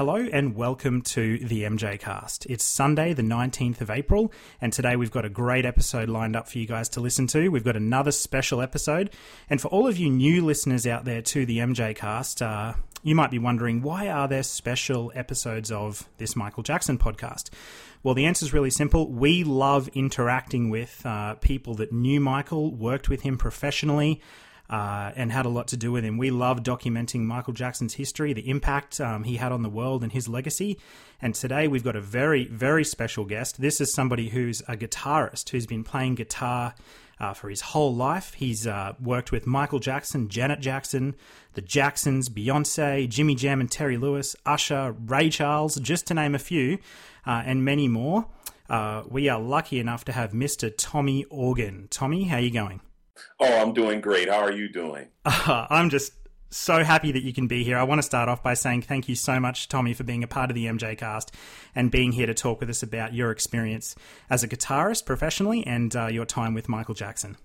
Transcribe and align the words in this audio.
Hello 0.00 0.16
and 0.16 0.56
welcome 0.56 1.02
to 1.02 1.36
the 1.40 1.64
MJ 1.64 2.00
Cast. 2.00 2.46
It's 2.46 2.64
Sunday, 2.64 3.12
the 3.12 3.20
19th 3.20 3.82
of 3.82 3.90
April, 3.90 4.32
and 4.58 4.72
today 4.72 4.96
we've 4.96 5.10
got 5.10 5.26
a 5.26 5.28
great 5.28 5.66
episode 5.66 6.08
lined 6.08 6.34
up 6.34 6.48
for 6.48 6.56
you 6.56 6.66
guys 6.66 6.88
to 6.88 7.00
listen 7.00 7.26
to. 7.26 7.50
We've 7.50 7.62
got 7.62 7.76
another 7.76 8.10
special 8.10 8.62
episode, 8.62 9.10
and 9.50 9.60
for 9.60 9.68
all 9.68 9.86
of 9.86 9.98
you 9.98 10.08
new 10.08 10.42
listeners 10.42 10.86
out 10.86 11.04
there 11.04 11.20
to 11.20 11.44
the 11.44 11.58
MJ 11.58 11.94
Cast, 11.94 12.40
uh, 12.40 12.72
you 13.02 13.14
might 13.14 13.30
be 13.30 13.38
wondering 13.38 13.82
why 13.82 14.08
are 14.08 14.26
there 14.26 14.42
special 14.42 15.12
episodes 15.14 15.70
of 15.70 16.08
this 16.16 16.34
Michael 16.34 16.62
Jackson 16.62 16.96
podcast? 16.96 17.50
Well, 18.02 18.14
the 18.14 18.24
answer 18.24 18.46
is 18.46 18.54
really 18.54 18.70
simple. 18.70 19.06
We 19.06 19.44
love 19.44 19.88
interacting 19.88 20.70
with 20.70 21.04
uh, 21.04 21.34
people 21.34 21.74
that 21.74 21.92
knew 21.92 22.20
Michael, 22.20 22.74
worked 22.74 23.10
with 23.10 23.20
him 23.20 23.36
professionally, 23.36 24.22
uh, 24.70 25.10
and 25.16 25.32
had 25.32 25.44
a 25.44 25.48
lot 25.48 25.66
to 25.68 25.76
do 25.76 25.90
with 25.90 26.04
him. 26.04 26.16
We 26.16 26.30
love 26.30 26.62
documenting 26.62 27.22
Michael 27.22 27.52
Jackson's 27.52 27.94
history, 27.94 28.32
the 28.32 28.48
impact 28.48 29.00
um, 29.00 29.24
he 29.24 29.36
had 29.36 29.50
on 29.50 29.62
the 29.62 29.68
world, 29.68 30.04
and 30.04 30.12
his 30.12 30.28
legacy. 30.28 30.78
And 31.20 31.34
today 31.34 31.66
we've 31.66 31.82
got 31.82 31.96
a 31.96 32.00
very, 32.00 32.46
very 32.46 32.84
special 32.84 33.24
guest. 33.24 33.60
This 33.60 33.80
is 33.80 33.92
somebody 33.92 34.28
who's 34.28 34.60
a 34.62 34.76
guitarist 34.76 35.50
who's 35.50 35.66
been 35.66 35.84
playing 35.84 36.14
guitar. 36.14 36.74
Uh, 37.18 37.34
for 37.34 37.50
his 37.50 37.60
whole 37.60 37.94
life, 37.94 38.32
he's 38.32 38.66
uh, 38.66 38.94
worked 38.98 39.30
with 39.30 39.46
Michael 39.46 39.78
Jackson, 39.78 40.30
Janet 40.30 40.60
Jackson, 40.60 41.14
the 41.52 41.60
Jacksons, 41.60 42.30
Beyonce, 42.30 43.06
Jimmy 43.06 43.34
Jam 43.34 43.60
and 43.60 43.70
Terry 43.70 43.98
Lewis, 43.98 44.34
Usher, 44.46 44.96
Ray 44.98 45.28
Charles, 45.28 45.74
just 45.74 46.06
to 46.06 46.14
name 46.14 46.34
a 46.34 46.38
few, 46.38 46.78
uh, 47.26 47.42
and 47.44 47.62
many 47.62 47.88
more. 47.88 48.26
Uh, 48.70 49.02
we 49.06 49.28
are 49.28 49.38
lucky 49.38 49.78
enough 49.78 50.02
to 50.06 50.12
have 50.12 50.32
Mr. 50.32 50.72
Tommy 50.74 51.26
Organ. 51.28 51.88
Tommy, 51.90 52.24
how 52.24 52.36
are 52.36 52.40
you 52.40 52.50
going? 52.50 52.80
Oh, 53.38 53.60
I'm 53.60 53.72
doing 53.72 54.00
great. 54.00 54.28
How 54.28 54.40
are 54.40 54.52
you 54.52 54.68
doing? 54.68 55.08
Uh, 55.24 55.66
I'm 55.70 55.90
just 55.90 56.12
so 56.50 56.82
happy 56.82 57.12
that 57.12 57.22
you 57.22 57.32
can 57.32 57.46
be 57.46 57.62
here. 57.62 57.78
I 57.78 57.84
want 57.84 58.00
to 58.00 58.02
start 58.02 58.28
off 58.28 58.42
by 58.42 58.54
saying 58.54 58.82
thank 58.82 59.08
you 59.08 59.14
so 59.14 59.38
much, 59.38 59.68
Tommy, 59.68 59.94
for 59.94 60.04
being 60.04 60.24
a 60.24 60.26
part 60.28 60.50
of 60.50 60.54
the 60.54 60.66
MJ 60.66 60.98
cast 60.98 61.34
and 61.74 61.90
being 61.90 62.12
here 62.12 62.26
to 62.26 62.34
talk 62.34 62.60
with 62.60 62.68
us 62.68 62.82
about 62.82 63.14
your 63.14 63.30
experience 63.30 63.94
as 64.28 64.42
a 64.42 64.48
guitarist 64.48 65.06
professionally 65.06 65.66
and 65.66 65.94
uh, 65.94 66.06
your 66.06 66.26
time 66.26 66.54
with 66.54 66.68
Michael 66.68 66.94
Jackson. 66.94 67.36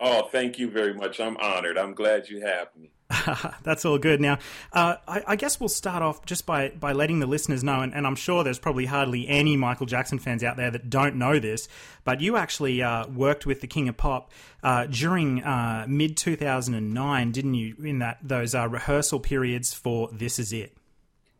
Oh, 0.00 0.28
thank 0.30 0.58
you 0.58 0.70
very 0.70 0.94
much. 0.94 1.20
I'm 1.20 1.36
honored. 1.36 1.78
I'm 1.78 1.94
glad 1.94 2.28
you 2.28 2.44
have 2.44 2.68
me. 2.76 2.90
That's 3.62 3.84
all 3.84 3.98
good. 3.98 4.20
Now, 4.20 4.38
uh, 4.72 4.96
I, 5.06 5.22
I, 5.28 5.36
guess 5.36 5.60
we'll 5.60 5.68
start 5.68 6.02
off 6.02 6.24
just 6.24 6.46
by, 6.46 6.70
by 6.70 6.92
letting 6.92 7.20
the 7.20 7.26
listeners 7.26 7.62
know, 7.62 7.80
and, 7.80 7.94
and, 7.94 8.06
I'm 8.06 8.16
sure 8.16 8.44
there's 8.44 8.58
probably 8.58 8.86
hardly 8.86 9.28
any 9.28 9.56
Michael 9.56 9.86
Jackson 9.86 10.18
fans 10.18 10.42
out 10.42 10.56
there 10.56 10.70
that 10.70 10.90
don't 10.90 11.16
know 11.16 11.38
this, 11.38 11.68
but 12.04 12.20
you 12.20 12.36
actually 12.36 12.82
uh, 12.82 13.06
worked 13.08 13.46
with 13.46 13.60
the 13.60 13.66
King 13.66 13.88
of 13.88 13.96
Pop 13.96 14.32
uh, 14.62 14.86
during 14.86 15.42
uh, 15.42 15.86
mid 15.88 16.16
2009, 16.16 17.32
didn't 17.32 17.54
you? 17.54 17.74
In 17.84 17.98
that 17.98 18.18
those 18.22 18.54
uh, 18.54 18.68
rehearsal 18.68 19.20
periods 19.20 19.74
for 19.74 20.08
"This 20.12 20.38
Is 20.38 20.52
It." 20.52 20.76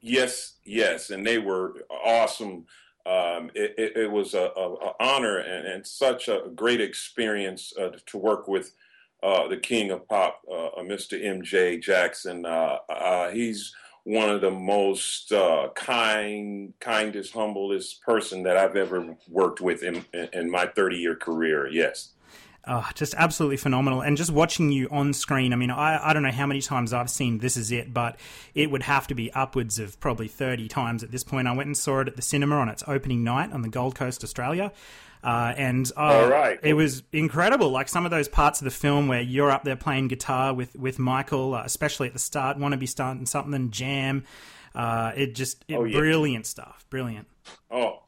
Yes, 0.01 0.55
yes, 0.65 1.11
and 1.11 1.27
they 1.27 1.39
were 1.39 1.75
awesome. 1.91 2.67
Um, 3.07 3.51
it, 3.55 3.75
it, 3.77 3.97
it, 3.97 4.11
was 4.11 4.33
a, 4.33 4.51
a, 4.57 4.75
a 4.75 4.93
honor 4.99 5.37
and, 5.37 5.67
and, 5.67 5.87
such 5.87 6.27
a 6.27 6.45
great 6.55 6.81
experience 6.81 7.75
uh, 7.79 7.91
to 8.07 8.17
work 8.17 8.49
with 8.49 8.73
uh, 9.25 9.49
the 9.49 9.57
king 9.57 9.91
of 9.91 10.07
pop, 10.07 10.43
uh, 10.49 10.67
uh 10.67 10.83
Mr. 10.83 11.21
MJ 11.21 11.83
Jackson. 11.83 12.45
Uh, 12.45 12.77
uh, 12.91 13.31
he's 13.31 13.75
one 14.05 14.29
of 14.29 14.43
the 14.43 14.51
most 14.51 15.33
kind, 15.75 16.75
kindest, 16.79 17.33
humblest 17.33 18.03
person 18.03 18.43
that 18.43 18.59
I've 18.59 18.77
ever 18.77 19.17
worked 19.29 19.63
with 19.63 19.83
in, 19.83 20.05
in 20.35 20.51
my 20.51 20.67
30 20.67 20.97
year 20.97 21.17
career. 21.17 21.69
Yes. 21.69 22.14
Oh, 22.67 22.89
just 22.95 23.15
absolutely 23.17 23.59
phenomenal. 23.59 24.01
And 24.01 24.17
just 24.17 24.31
watching 24.31 24.73
you 24.73 24.89
on 24.91 25.13
screen, 25.13 25.53
I 25.53 25.57
mean, 25.57 25.71
I, 25.71 26.11
I 26.11 26.13
don't 26.15 26.23
know 26.23 26.31
how 26.31 26.47
many 26.47 26.63
times 26.63 26.95
I've 26.95 27.11
seen 27.11 27.39
This 27.39 27.57
Is 27.57 27.71
It, 27.71 27.93
but 27.93 28.17
it 28.55 28.71
would 28.71 28.83
have 28.83 29.07
to 29.09 29.15
be 29.15 29.31
upwards 29.33 29.79
of 29.79 30.01
probably 30.01 30.29
30 30.29 30.69
times 30.69 31.03
at 31.03 31.11
this 31.11 31.25
point. 31.25 31.47
I 31.47 31.53
went 31.53 31.67
and 31.67 31.77
saw 31.77 32.01
it 32.01 32.09
at 32.09 32.17
the 32.17 32.23
cinema 32.23 32.57
on 32.57 32.71
its 32.71 32.83
opening 32.87 33.23
night 33.23 33.53
on 33.53 33.63
the 33.63 33.69
Gold 33.69 33.95
Coast, 33.95 34.25
Australia. 34.25 34.73
Uh, 35.23 35.55
and 35.57 35.91
uh, 35.97 36.55
it 36.63 36.75
was 36.75 37.03
incredible. 37.13 37.71
Like 37.71 37.89
some 37.89 38.05
of 38.05 38.11
those 38.11 38.29
parts 38.29 38.61
of 38.61 38.67
the 38.67 38.71
film 38.71 39.09
where 39.09 39.23
you're 39.23 39.51
up 39.51 39.65
there 39.65 39.77
playing 39.77 40.09
guitar 40.09 40.53
with 40.53 40.77
with 40.77 40.99
Michael, 40.99 41.55
uh, 41.55 41.63
especially 41.65 42.09
at 42.09 42.13
the 42.13 42.19
start, 42.19 42.59
want 42.59 42.73
to 42.73 42.79
be 42.79 42.87
starting 42.87 43.25
something, 43.25 43.71
jam. 43.71 44.25
Uh, 44.75 45.13
it 45.17 45.35
just 45.35 45.65
it, 45.67 45.77
oh, 45.77 45.85
yeah. 45.85 45.99
brilliant 45.99 46.45
stuff, 46.45 46.85
brilliant. 46.91 47.27
Oh, 47.71 48.03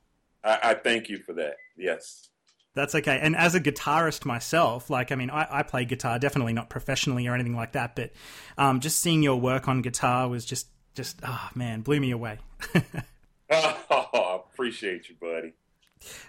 I, 0.45 0.59
I 0.63 0.75
thank 0.75 1.09
you 1.09 1.17
for 1.17 1.33
that. 1.35 1.57
Yes. 1.79 2.29
That's 2.77 2.95
okay. 2.95 3.19
And 3.23 3.35
as 3.35 3.55
a 3.55 3.61
guitarist 3.61 4.27
myself, 4.27 4.91
like, 4.91 5.11
I 5.11 5.15
mean, 5.15 5.31
I, 5.31 5.47
I 5.51 5.63
play 5.63 5.87
guitar, 5.87 6.19
definitely 6.19 6.53
not 6.53 6.69
professionally 6.69 7.27
or 7.27 7.35
anything 7.35 7.57
like 7.57 7.73
that, 7.73 7.97
but 7.97 8.13
um, 8.59 8.81
just 8.81 9.01
seeing 9.01 9.23
your 9.23 9.41
work 9.41 9.67
on 9.67 9.81
guitar 9.81 10.29
was 10.29 10.45
just, 10.45 10.69
just, 10.95 11.19
oh 11.27 11.49
man, 11.55 11.81
blew 11.81 11.99
me 11.99 12.11
away. 12.11 12.39
oh, 13.51 14.45
appreciate 14.53 15.09
you, 15.09 15.15
buddy. 15.19 15.55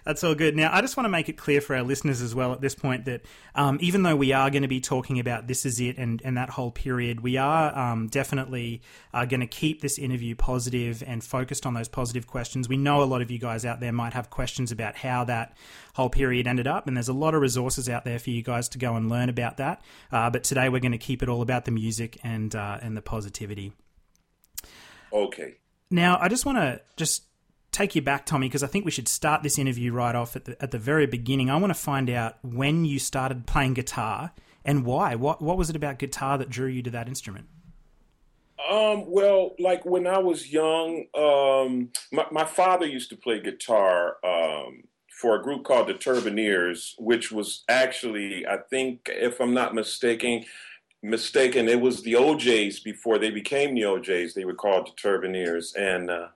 That's 0.04 0.24
all 0.24 0.34
good. 0.34 0.56
Now, 0.56 0.70
I 0.72 0.80
just 0.80 0.96
want 0.96 1.04
to 1.06 1.10
make 1.10 1.28
it 1.28 1.36
clear 1.36 1.60
for 1.60 1.76
our 1.76 1.82
listeners 1.82 2.20
as 2.20 2.34
well 2.34 2.52
at 2.52 2.60
this 2.60 2.74
point 2.74 3.04
that 3.06 3.22
um, 3.54 3.78
even 3.80 4.02
though 4.02 4.16
we 4.16 4.32
are 4.32 4.50
going 4.50 4.62
to 4.62 4.68
be 4.68 4.80
talking 4.80 5.18
about 5.18 5.46
This 5.46 5.66
Is 5.66 5.80
It 5.80 5.98
and, 5.98 6.20
and 6.24 6.36
that 6.36 6.50
whole 6.50 6.70
period, 6.70 7.20
we 7.20 7.36
are 7.36 7.76
um, 7.76 8.08
definitely 8.08 8.82
uh, 9.12 9.24
going 9.24 9.40
to 9.40 9.46
keep 9.46 9.80
this 9.80 9.98
interview 9.98 10.34
positive 10.34 11.02
and 11.06 11.22
focused 11.22 11.66
on 11.66 11.74
those 11.74 11.88
positive 11.88 12.26
questions. 12.26 12.68
We 12.68 12.76
know 12.76 13.02
a 13.02 13.04
lot 13.04 13.22
of 13.22 13.30
you 13.30 13.38
guys 13.38 13.64
out 13.64 13.80
there 13.80 13.92
might 13.92 14.12
have 14.12 14.30
questions 14.30 14.72
about 14.72 14.96
how 14.96 15.24
that 15.24 15.56
whole 15.94 16.10
period 16.10 16.46
ended 16.46 16.66
up, 16.66 16.86
and 16.86 16.96
there's 16.96 17.08
a 17.08 17.12
lot 17.12 17.34
of 17.34 17.40
resources 17.40 17.88
out 17.88 18.04
there 18.04 18.18
for 18.18 18.30
you 18.30 18.42
guys 18.42 18.68
to 18.70 18.78
go 18.78 18.94
and 18.94 19.08
learn 19.08 19.28
about 19.28 19.56
that. 19.56 19.82
Uh, 20.12 20.30
but 20.30 20.44
today 20.44 20.68
we're 20.68 20.80
going 20.80 20.92
to 20.92 20.98
keep 20.98 21.22
it 21.22 21.28
all 21.28 21.42
about 21.42 21.64
the 21.64 21.70
music 21.70 22.18
and, 22.22 22.54
uh, 22.54 22.78
and 22.80 22.96
the 22.96 23.02
positivity. 23.02 23.72
Okay. 25.12 25.54
Now, 25.90 26.18
I 26.20 26.28
just 26.28 26.44
want 26.44 26.58
to 26.58 26.80
just 26.96 27.24
take 27.78 27.94
you 27.94 28.02
back, 28.02 28.26
Tommy, 28.26 28.48
because 28.48 28.64
I 28.64 28.66
think 28.66 28.84
we 28.84 28.90
should 28.90 29.06
start 29.06 29.44
this 29.44 29.56
interview 29.56 29.92
right 29.92 30.14
off 30.14 30.34
at 30.34 30.46
the, 30.46 30.60
at 30.60 30.72
the 30.72 30.78
very 30.78 31.06
beginning. 31.06 31.48
I 31.48 31.56
want 31.56 31.70
to 31.70 31.78
find 31.78 32.10
out 32.10 32.38
when 32.42 32.84
you 32.84 32.98
started 32.98 33.46
playing 33.46 33.74
guitar 33.74 34.32
and 34.64 34.84
why. 34.84 35.14
What 35.14 35.40
what 35.40 35.56
was 35.56 35.70
it 35.70 35.76
about 35.76 35.98
guitar 35.98 36.36
that 36.38 36.50
drew 36.50 36.66
you 36.66 36.82
to 36.82 36.90
that 36.90 37.06
instrument? 37.06 37.46
Um, 38.68 39.04
well, 39.06 39.54
like 39.60 39.84
when 39.86 40.06
I 40.08 40.18
was 40.18 40.52
young, 40.52 41.04
um, 41.14 41.90
my, 42.10 42.26
my 42.32 42.44
father 42.44 42.84
used 42.84 43.10
to 43.10 43.16
play 43.16 43.40
guitar 43.40 44.16
um, 44.24 44.82
for 45.08 45.36
a 45.36 45.42
group 45.42 45.64
called 45.64 45.86
the 45.86 45.94
Turbineers, 45.94 46.94
which 46.98 47.30
was 47.30 47.62
actually, 47.68 48.44
I 48.44 48.58
think, 48.68 49.08
if 49.12 49.40
I'm 49.40 49.54
not 49.54 49.76
mistaken, 49.76 50.44
mistaken, 51.02 51.68
it 51.68 51.80
was 51.80 52.02
the 52.02 52.14
OJs 52.14 52.82
before 52.82 53.18
they 53.18 53.30
became 53.30 53.74
the 53.74 53.82
OJs. 53.82 54.34
They 54.34 54.44
were 54.44 54.54
called 54.54 54.88
the 54.88 55.08
Turbineers, 55.08 55.74
and 55.76 56.10
uh, 56.10 56.28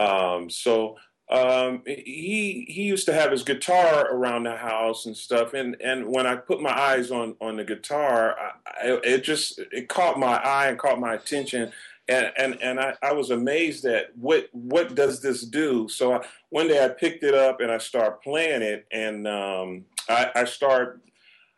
um, 0.00 0.48
so 0.48 0.96
um, 1.30 1.82
he 1.86 2.66
he 2.68 2.82
used 2.82 3.06
to 3.06 3.12
have 3.12 3.30
his 3.30 3.42
guitar 3.42 4.12
around 4.12 4.44
the 4.44 4.56
house 4.56 5.06
and 5.06 5.16
stuff, 5.16 5.54
and 5.54 5.76
and 5.80 6.06
when 6.06 6.26
I 6.26 6.36
put 6.36 6.60
my 6.60 6.76
eyes 6.76 7.10
on 7.10 7.36
on 7.40 7.56
the 7.56 7.64
guitar, 7.64 8.36
I, 8.66 8.98
it 9.04 9.22
just 9.22 9.60
it 9.70 9.88
caught 9.88 10.18
my 10.18 10.36
eye 10.38 10.68
and 10.68 10.78
caught 10.78 10.98
my 10.98 11.14
attention. 11.14 11.70
And, 12.08 12.32
and 12.36 12.60
and 12.60 12.80
I, 12.80 12.94
I 13.02 13.12
was 13.12 13.30
amazed 13.30 13.84
at 13.84 14.16
what 14.16 14.48
what 14.52 14.96
does 14.96 15.22
this 15.22 15.42
do. 15.42 15.88
So 15.88 16.14
I, 16.14 16.26
one 16.48 16.66
day 16.66 16.84
I 16.84 16.88
picked 16.88 17.22
it 17.22 17.34
up 17.34 17.60
and 17.60 17.70
I 17.70 17.78
started 17.78 18.20
playing 18.22 18.62
it, 18.62 18.86
and 18.90 19.28
um, 19.28 19.84
I, 20.08 20.30
I 20.34 20.44
start 20.44 21.00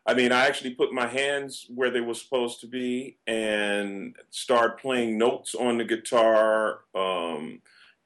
I 0.05 0.15
mean, 0.15 0.33
I 0.33 0.47
actually 0.47 0.75
put 0.75 0.93
my 0.93 1.07
hands 1.07 1.67
where 1.73 1.91
they 1.91 2.01
were 2.01 2.15
supposed 2.15 2.61
to 2.61 2.67
be 2.67 3.19
and 3.27 4.17
start 4.31 4.81
playing 4.81 5.17
notes 5.17 5.55
on 5.55 5.79
the 5.79 5.85
guitar. 5.85 6.81
Um, 6.95 7.63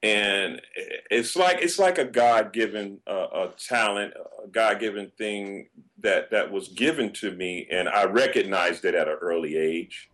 and 0.06 0.62
it's 1.10 1.34
like 1.34 1.58
it's 1.60 1.78
like 1.80 1.98
a 1.98 2.04
God 2.04 2.52
given 2.52 3.00
uh, 3.08 3.26
a 3.32 3.48
talent, 3.58 4.14
a 4.44 4.46
God 4.46 4.78
given 4.78 5.10
thing 5.18 5.68
that 5.98 6.30
that 6.30 6.52
was 6.52 6.68
given 6.68 7.12
to 7.14 7.32
me, 7.32 7.66
and 7.72 7.88
I 7.88 8.04
recognized 8.04 8.84
it 8.84 8.94
at 8.94 9.08
an 9.08 9.16
early 9.20 9.56
age. 9.56 10.08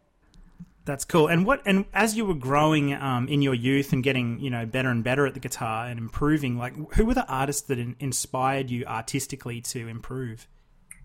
That's 0.87 1.05
cool. 1.05 1.29
And 1.29 1.45
what 1.45 1.61
and 1.67 1.85
as 1.93 2.17
you 2.17 2.25
were 2.25 2.35
growing 2.35 2.95
um, 2.95 3.29
in 3.29 3.43
your 3.43 3.55
youth 3.55 3.93
and 3.93 4.03
getting 4.03 4.41
you 4.41 4.49
know 4.49 4.65
better 4.65 4.89
and 4.89 5.05
better 5.05 5.27
at 5.27 5.35
the 5.35 5.41
guitar 5.41 5.87
and 5.89 5.99
improving, 5.99 6.57
like 6.57 6.75
who 6.95 7.05
were 7.05 7.15
the 7.15 7.27
artists 7.27 7.63
that 7.69 7.79
in- 7.79 7.97
inspired 8.01 8.71
you 8.71 8.87
artistically 8.87 9.61
to 9.61 9.89
improve? 9.89 10.49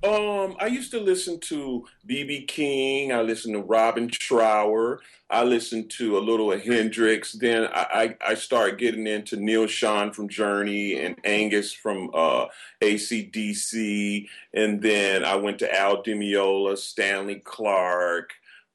Um, 0.07 0.55
I 0.61 0.67
used 0.67 0.91
to 0.91 1.01
listen 1.01 1.37
to 1.41 1.85
BB 2.07 2.47
King. 2.47 3.11
I 3.11 3.21
listened 3.21 3.55
to 3.55 3.61
Robin 3.61 4.07
Trower. 4.07 5.01
I 5.29 5.43
listened 5.43 5.89
to 5.97 6.17
a 6.17 6.19
little 6.19 6.53
of 6.53 6.61
Hendrix. 6.61 7.33
Then 7.33 7.65
I, 7.73 8.15
I, 8.21 8.31
I 8.31 8.33
started 8.35 8.77
getting 8.77 9.05
into 9.05 9.35
Neal 9.35 9.65
Schon 9.65 10.15
from 10.15 10.29
Journey 10.29 10.97
and 10.97 11.17
Angus 11.25 11.73
from 11.73 12.09
uh, 12.13 12.45
ACDC. 12.81 14.29
And 14.53 14.81
then 14.81 15.25
I 15.25 15.35
went 15.35 15.59
to 15.59 15.75
Al 15.77 16.01
Di 16.01 16.13
Meola, 16.13 16.77
Stanley 16.77 17.41
Clarke, 17.43 18.31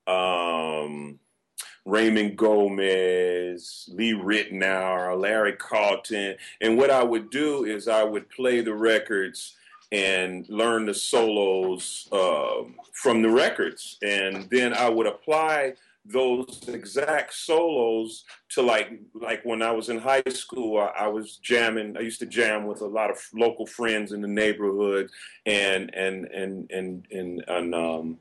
um, 0.07 1.19
Raymond 1.87 2.37
Gomez, 2.37 3.89
Lee 3.91 4.13
Ritenour, 4.13 5.19
Larry 5.19 5.55
Carlton. 5.55 6.37
And 6.61 6.77
what 6.77 6.91
I 6.91 7.03
would 7.03 7.31
do 7.31 7.65
is 7.65 7.89
I 7.89 8.05
would 8.05 8.29
play 8.29 8.61
the 8.61 8.75
records 8.75 9.57
and 9.93 10.49
learn 10.49 10.87
the 10.87 10.95
solos 10.95 12.09
uh, 12.11 12.65
from 12.93 13.23
the 13.23 13.29
records. 13.29 13.99
And 14.03 14.49
then 14.51 14.73
I 14.73 14.89
would 14.89 15.07
apply 15.07 15.75
those 16.05 16.65
exact 16.67 17.33
solos 17.33 18.25
to 18.49 18.63
like 18.63 18.99
like 19.15 19.45
when 19.45 19.63
I 19.63 19.71
was 19.71 19.89
in 19.89 19.99
high 19.99 20.25
school, 20.31 20.79
I, 20.79 21.05
I, 21.05 21.07
was 21.07 21.37
jamming. 21.37 21.97
I 21.97 22.01
used 22.01 22.19
to 22.21 22.27
jam 22.27 22.67
with 22.67 22.81
a 22.81 22.87
lot 22.87 23.11
of 23.11 23.19
local 23.35 23.67
friends 23.67 24.11
in 24.11 24.21
the 24.21 24.29
neighborhood, 24.29 25.11
and 25.47 25.95
and 25.95 26.25
and 26.27 26.69
and 26.71 27.07
and, 27.13 27.45
and 27.47 27.75
um, 27.75 28.19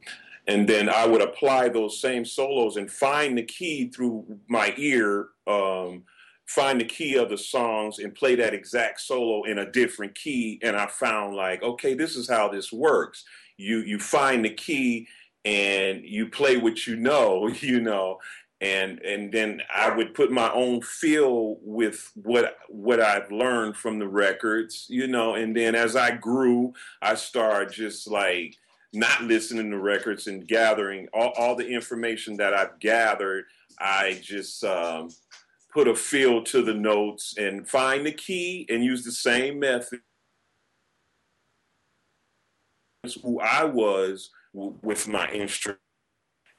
and 0.48 0.68
then 0.68 0.90
I 0.90 1.08
would 1.08 1.22
apply 1.22 1.70
those 1.70 2.00
same 2.00 2.26
solos 2.26 2.78
and 2.78 2.92
find 2.92 3.38
the 3.38 3.44
key 3.44 3.88
through 3.88 4.40
my 4.48 4.74
ear. 4.78 5.30
Um, 5.48 6.04
find 6.56 6.80
the 6.80 6.86
key 6.86 7.16
of 7.16 7.30
the 7.30 7.38
songs 7.38 8.00
and 8.00 8.14
play 8.14 8.36
that 8.36 8.54
exact 8.54 9.00
solo 9.00 9.44
in 9.44 9.60
a 9.60 9.72
different 9.72 10.14
key 10.16 10.60
and 10.64 10.76
i 10.76 10.86
found 10.86 11.36
like 11.36 11.64
okay 11.64 11.94
this 11.94 12.16
is 12.16 12.30
how 12.30 12.48
this 12.48 12.72
works 12.72 13.24
you 13.58 13.80
you 13.80 14.00
find 14.00 14.44
the 14.44 14.50
key 14.50 15.08
and 15.46 16.04
you 16.04 16.28
play 16.28 16.58
what 16.58 16.86
you 16.86 16.96
know, 16.96 17.48
you 17.62 17.82
know, 17.82 18.20
and 18.60 19.00
and 19.00 19.32
then 19.32 19.62
I 19.74 19.90
would 19.90 20.14
put 20.14 20.32
my 20.32 20.52
own 20.52 20.82
feel 20.82 21.58
with 21.62 22.12
what 22.16 22.58
what 22.70 23.00
I've 23.00 23.32
learned 23.32 23.76
from 23.76 23.98
the 23.98 24.08
records, 24.08 24.86
you 24.90 25.08
know, 25.08 25.36
and 25.36 25.56
then 25.56 25.74
as 25.74 25.96
I 25.96 26.12
grew, 26.12 26.74
I 27.02 27.16
started 27.16 27.74
just 27.74 28.08
like 28.10 28.56
not 28.94 29.24
listening 29.24 29.72
to 29.72 29.80
records 29.80 30.28
and 30.28 30.48
gathering 30.48 31.08
all, 31.14 31.32
all 31.38 31.56
the 31.56 31.68
information 31.68 32.38
that 32.38 32.54
I've 32.54 32.78
gathered. 32.80 33.46
I 33.80 34.20
just 34.22 34.64
um, 34.64 35.10
put 35.72 35.88
a 35.88 35.96
feel 35.96 36.44
to 36.44 36.62
the 36.62 36.74
notes 36.74 37.36
and 37.38 37.68
find 37.68 38.06
the 38.06 38.12
key 38.12 38.66
and 38.70 38.84
use 38.84 39.04
the 39.04 39.12
same 39.12 39.60
method. 39.60 40.00
Who 43.24 43.40
I 43.40 43.64
was 43.64 44.30
with 44.54 45.08
my 45.08 45.28
instrument. 45.32 45.80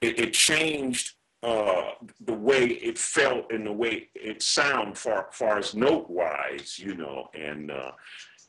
It, 0.00 0.18
it 0.18 0.32
changed 0.32 1.12
uh, 1.42 1.92
the 2.20 2.32
way 2.32 2.66
it 2.66 2.98
felt 2.98 3.52
and 3.52 3.66
the 3.66 3.72
way 3.72 4.08
it 4.14 4.42
sounded 4.42 4.96
far, 4.96 5.28
far 5.32 5.58
as 5.58 5.74
note 5.74 6.08
wise, 6.08 6.78
you 6.78 6.94
know, 6.94 7.28
and 7.34 7.70
uh, 7.70 7.92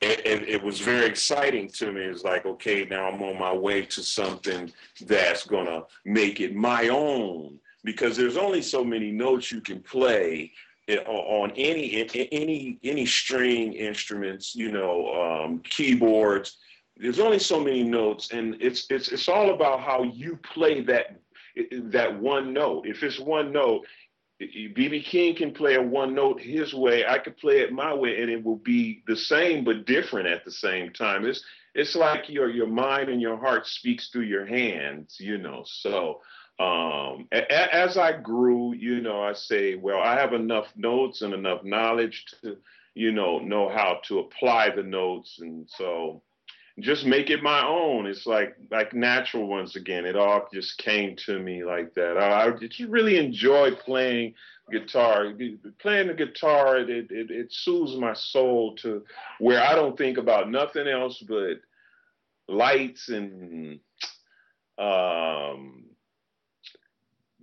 it, 0.01 0.25
it, 0.25 0.50
it, 0.50 0.63
was 0.63 0.80
very 0.80 1.06
exciting 1.06 1.69
to 1.69 1.92
me. 1.92 2.01
It's 2.01 2.24
like, 2.24 2.45
okay, 2.45 2.86
now 2.86 3.07
I'm 3.09 3.21
on 3.24 3.39
my 3.39 3.54
way 3.54 3.83
to 3.86 4.04
something 4.04 4.71
that's 5.01 5.45
gonna 5.45 5.83
make 6.06 6.39
it 6.39 6.56
my 6.56 6.89
own 6.89 7.59
because 7.83 8.18
there's 8.18 8.38
only 8.38 8.62
so 8.62 8.83
many 8.83 9.12
notes 9.12 9.51
you 9.51 9.62
can 9.62 9.81
play 9.81 10.51
eh, 10.88 10.97
on 10.97 11.51
any 11.51 12.07
any 12.31 12.80
any 12.83 13.06
string 13.06 13.74
instruments, 13.74 14.56
you 14.56 14.71
know, 14.71 15.44
um, 15.44 15.59
keyboards 15.59 16.57
there's 16.97 17.19
only 17.19 17.39
so 17.39 17.59
many 17.59 17.83
notes, 17.83 18.31
and 18.31 18.56
it's 18.62 18.85
it's 18.89 19.09
it's 19.09 19.27
all 19.27 19.53
about 19.53 19.80
how 19.80 20.03
you 20.03 20.38
play 20.38 20.81
that 20.81 21.19
that 21.71 22.19
one 22.19 22.53
note. 22.53 22.85
If 22.85 23.03
it's 23.03 23.19
one 23.19 23.51
note, 23.51 23.85
BB 24.41 25.03
King 25.03 25.35
can 25.35 25.51
play 25.51 25.75
a 25.75 25.81
one 25.81 26.13
note 26.13 26.39
his 26.39 26.74
way. 26.74 27.06
I 27.06 27.18
could 27.18 27.38
play 27.38 27.62
it 27.62 27.71
my 27.71 27.94
way, 27.94 28.21
and 28.21 28.30
it 28.30 28.44
will 28.44 28.57
be 28.57 29.03
the 29.07 29.15
same 29.15 29.63
but 29.63 29.85
different 29.85 30.27
at 30.27 30.45
the 30.45 30.51
same 30.51 30.91
time. 30.91 31.25
It's 31.25 31.44
it's 31.74 31.95
like 31.95 32.30
your 32.30 32.50
your 32.50 32.68
mind 32.68 33.09
and 33.09 33.21
your 33.21 33.38
heart 33.38 33.65
speaks 33.65 34.09
through 34.09 34.25
your 34.25 34.45
hands, 34.45 35.18
you 35.19 35.39
know. 35.39 35.63
So 35.65 36.21
um, 36.60 37.28
a, 37.32 37.76
as 37.76 37.98
I 37.98 38.20
grew, 38.20 38.74
you 38.74 39.02
know, 39.02 39.22
I 39.22 39.34
say, 39.34 39.76
well, 39.76 40.00
I 40.00 40.16
have 40.16 40.34
enough 40.34 40.68
notes 40.76 41.22
and 41.22 41.34
enough 41.34 41.64
knowledge 41.64 42.26
to, 42.42 42.58
you 42.94 43.12
know, 43.12 43.40
know 43.40 43.70
how 43.70 44.00
to 44.08 44.20
apply 44.20 44.70
the 44.76 44.84
notes, 44.84 45.40
and 45.40 45.68
so 45.68 46.22
just 46.80 47.06
make 47.06 47.30
it 47.30 47.44
my 47.44 47.66
own. 47.66 48.06
It's 48.06 48.26
like 48.26 48.56
like 48.72 48.94
natural 48.94 49.48
once 49.48 49.76
again. 49.76 50.06
It 50.06 50.16
all 50.16 50.48
just 50.54 50.78
came 50.78 51.16
to 51.26 51.40
me 51.40 51.64
like 51.64 51.94
that. 51.96 52.18
I, 52.18 52.48
I 52.48 52.52
just 52.52 52.80
really 52.82 53.18
enjoy 53.18 53.72
playing 53.76 54.36
guitar. 54.72 55.34
Playing 55.80 56.08
the 56.08 56.14
guitar, 56.14 56.78
it, 56.78 56.90
it 56.90 57.32
it 57.32 57.52
soothes 57.52 57.96
my 57.98 58.14
soul 58.14 58.76
to 58.78 59.04
where 59.40 59.62
I 59.62 59.76
don't 59.76 59.98
think 59.98 60.18
about 60.18 60.50
nothing 60.52 60.88
else 60.88 61.24
but 61.28 61.62
lights 62.48 63.10
and 63.10 63.80
um 64.78 65.84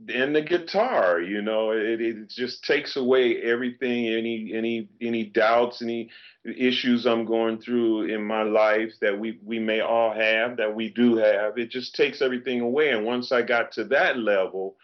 and 0.08 0.34
the 0.34 0.42
guitar 0.42 1.20
you 1.20 1.42
know 1.42 1.72
it, 1.72 2.00
it 2.00 2.28
just 2.28 2.64
takes 2.64 2.96
away 2.96 3.36
everything 3.42 4.06
any 4.06 4.52
any 4.54 4.88
any 5.00 5.24
doubts 5.24 5.82
any 5.82 6.08
issues 6.44 7.06
i'm 7.06 7.24
going 7.24 7.58
through 7.58 8.02
in 8.04 8.22
my 8.24 8.42
life 8.42 8.92
that 9.00 9.18
we 9.18 9.38
we 9.44 9.58
may 9.58 9.80
all 9.80 10.12
have 10.12 10.56
that 10.56 10.74
we 10.74 10.88
do 10.88 11.16
have. 11.16 11.58
It 11.58 11.70
just 11.70 11.94
takes 11.94 12.22
everything 12.22 12.60
away. 12.60 12.90
And 12.90 13.04
once 13.04 13.32
i 13.32 13.42
got 13.42 13.72
to 13.72 13.84
that 13.84 14.18
level 14.18 14.76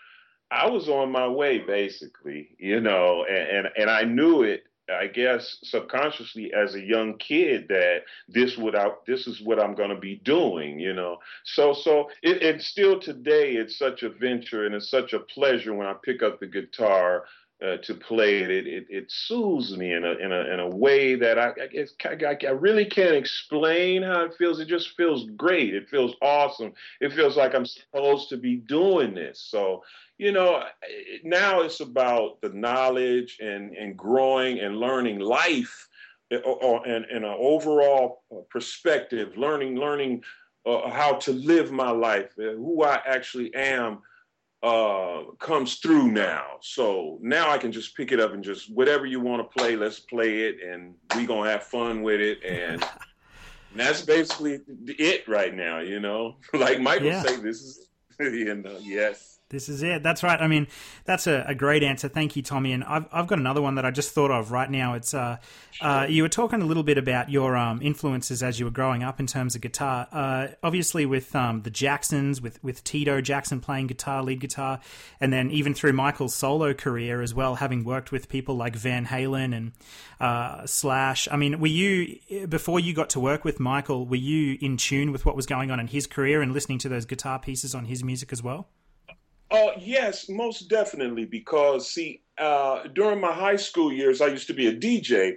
i 0.51 0.69
was 0.69 0.89
on 0.89 1.11
my 1.11 1.27
way 1.27 1.59
basically 1.59 2.51
you 2.59 2.81
know 2.81 3.25
and 3.29 3.67
and, 3.67 3.69
and 3.79 3.91
i 3.91 4.03
knew 4.03 4.43
it 4.43 4.65
I 4.89 5.09
guess 5.09 5.59
subconsciously 5.63 6.53
as 6.55 6.75
a 6.75 6.81
young 6.81 7.19
kid 7.19 7.67
that 7.69 8.03
this 8.29 8.57
would 8.57 8.77
this 9.07 9.27
is 9.27 9.41
what 9.43 9.61
I'm 9.61 9.75
going 9.75 9.91
to 9.91 9.99
be 9.99 10.17
doing, 10.25 10.79
you 10.79 10.93
know. 10.93 11.19
So 11.45 11.73
so 11.73 12.09
it, 12.23 12.43
and 12.43 12.63
still 12.63 13.01
today 13.01 13.53
it's 13.53 13.79
such 13.79 14.03
a 14.03 14.11
venture 14.11 14.67
and 14.67 14.75
it's 14.75 14.91
such 14.91 15.13
a 15.13 15.21
pleasure 15.21 15.75
when 15.75 15.87
I 15.87 15.95
pick 16.05 16.23
up 16.23 16.39
the 16.39 16.47
guitar 16.47 17.25
uh, 17.65 17.79
to 17.79 17.95
play 17.95 18.39
it. 18.39 18.51
It, 18.51 18.67
it. 18.67 18.87
it 18.89 19.11
soothes 19.11 19.77
me 19.77 19.93
in 19.93 20.05
a 20.05 20.13
in 20.13 20.33
a 20.33 20.41
in 20.53 20.61
a 20.61 20.69
way 20.69 21.15
that 21.15 21.39
I 21.39 21.53
I, 22.05 22.29
I 22.29 22.37
I 22.47 22.51
really 22.51 22.85
can't 22.85 23.15
explain 23.15 24.03
how 24.03 24.25
it 24.25 24.35
feels. 24.35 24.61
It 24.61 24.69
just 24.69 24.97
feels 24.97 25.25
great. 25.37 25.75
It 25.75 25.89
feels 25.89 26.15
awesome. 26.21 26.73
It 27.01 27.13
feels 27.13 27.37
like 27.37 27.55
I'm 27.55 27.67
supposed 27.67 28.29
to 28.31 28.37
be 28.37 28.57
doing 28.57 29.15
this. 29.15 29.41
So 29.41 29.83
you 30.19 30.33
know, 30.33 30.63
now 31.25 31.61
it's 31.61 31.81
about 31.81 32.41
the 32.41 32.49
knowledge 32.49 33.39
and, 33.41 33.77
and 33.77 33.97
growing 33.97 34.61
and 34.61 34.79
learning 34.79 35.19
life 35.19 35.89
eh, 36.31 36.39
and 36.43 37.05
an 37.05 37.25
overall 37.25 38.23
uh, 38.33 38.41
perspective, 38.49 39.37
learning, 39.37 39.77
learning 39.77 40.23
uh, 40.65 40.91
how 40.91 41.15
to 41.15 41.33
live 41.33 41.71
my 41.71 41.91
life, 41.91 42.33
uh, 42.39 42.55
who 42.55 42.83
I 42.83 43.01
actually 43.07 43.55
am 43.55 43.99
uh, 44.63 45.23
comes 45.39 45.77
through 45.77 46.11
now. 46.11 46.45
So 46.61 47.19
now 47.21 47.51
I 47.51 47.59
can 47.59 47.73
just 47.73 47.97
pick 47.97 48.13
it 48.13 48.21
up 48.21 48.33
and 48.33 48.43
just 48.43 48.73
whatever 48.73 49.07
you 49.07 49.21
want 49.21 49.43
to 49.43 49.59
play, 49.59 49.77
let's 49.77 50.01
play 50.01 50.43
it, 50.43 50.63
and 50.63 50.95
we 51.15 51.27
gonna 51.27 51.51
have 51.51 51.65
fun 51.65 52.03
with 52.03 52.21
it. 52.21 52.43
And, 52.45 52.83
and 52.83 52.85
that's 53.75 54.03
basically 54.03 54.61
it 54.87 55.27
right 55.29 55.55
now. 55.55 55.81
You 55.81 56.01
know, 56.01 56.37
like 56.55 56.81
Michael 56.81 57.09
yeah. 57.09 57.23
say, 57.23 57.37
this 57.37 57.61
is 57.61 57.89
you 58.21 58.55
know, 58.55 58.79
yes. 58.83 59.36
This 59.49 59.69
is 59.69 59.85
it. 59.85 60.03
That's 60.03 60.25
right. 60.25 60.41
I 60.41 60.49
mean, 60.49 60.67
that's 61.05 61.29
a, 61.29 61.45
a, 61.47 61.55
great 61.55 61.85
answer. 61.85 62.09
Thank 62.09 62.35
you, 62.35 62.43
Tommy. 62.43 62.73
And 62.73 62.83
I've, 62.83 63.07
I've 63.13 63.29
got 63.29 63.39
another 63.39 63.63
one 63.63 63.77
that 63.77 63.85
I 63.85 63.93
just 63.93 64.11
thought 64.11 64.33
of 64.33 64.51
right 64.51 64.69
now. 64.69 64.95
It's 64.95 65.15
uh, 65.15 65.37
uh, 65.81 66.05
you 66.09 66.25
were 66.25 66.29
talking 66.29 66.63
a 66.63 66.65
little 66.65 66.83
bit 66.83 66.99
about 66.99 67.31
your 67.31 67.57
um, 67.57 67.81
influences 67.81 68.43
as 68.43 68.59
you 68.59 68.65
were 68.65 68.73
growing 68.73 69.05
up 69.05 69.21
in 69.21 69.29
terms 69.29 69.55
of 69.55 69.61
guitar. 69.61 70.09
Uh, 70.11 70.49
obviously, 70.65 71.07
with 71.07 71.33
um, 71.37 71.63
the 71.63 71.71
Jacksons, 71.71 72.43
with 72.43 72.63
with 72.65 72.83
Tito 72.83 73.21
Jackson 73.21 73.61
playing 73.61 73.87
guitar, 73.87 74.21
lead 74.25 74.41
guitar, 74.41 74.81
and 75.21 75.33
then 75.33 75.53
even 75.53 75.75
through 75.75 75.93
Michael's 75.93 76.35
solo 76.35 76.75
career 76.75 77.23
as 77.23 77.33
well, 77.33 77.55
having 77.55 77.85
worked 77.85 78.11
with 78.11 78.29
people 78.29 78.57
like 78.57 78.75
Van 78.75 79.07
Halen 79.07 79.57
and 79.57 79.73
uh, 80.19 80.67
Slash. 80.67 81.29
I 81.31 81.37
mean, 81.37 81.61
were 81.61 81.69
you 81.69 82.19
before 82.49 82.81
you 82.81 82.93
got 82.93 83.11
to 83.11 83.21
work 83.21 83.45
with 83.45 83.61
Michael? 83.61 84.07
Were 84.07 84.17
you 84.17 84.59
in 84.61 84.77
tune 84.77 85.13
with 85.13 85.25
what 85.25 85.37
was 85.37 85.47
going 85.47 85.71
on 85.71 85.79
in 85.79 85.87
his 85.87 86.09
career 86.09 86.43
and 86.43 86.53
listening 86.53 86.79
to 86.81 86.89
those 86.89 87.05
guitar 87.05 87.39
pieces 87.39 87.77
on 87.77 87.85
his 87.85 88.03
music 88.03 88.33
as 88.33 88.43
well? 88.43 88.67
Oh, 89.51 89.73
yes, 89.79 90.29
most 90.29 90.69
definitely. 90.69 91.25
Because, 91.25 91.91
see, 91.91 92.23
uh, 92.39 92.85
during 92.95 93.21
my 93.21 93.33
high 93.33 93.57
school 93.57 93.93
years, 93.93 94.21
I 94.21 94.27
used 94.27 94.49
to 94.49 94.55
be 94.55 94.67
a 94.67 94.75
DJ 94.75 95.37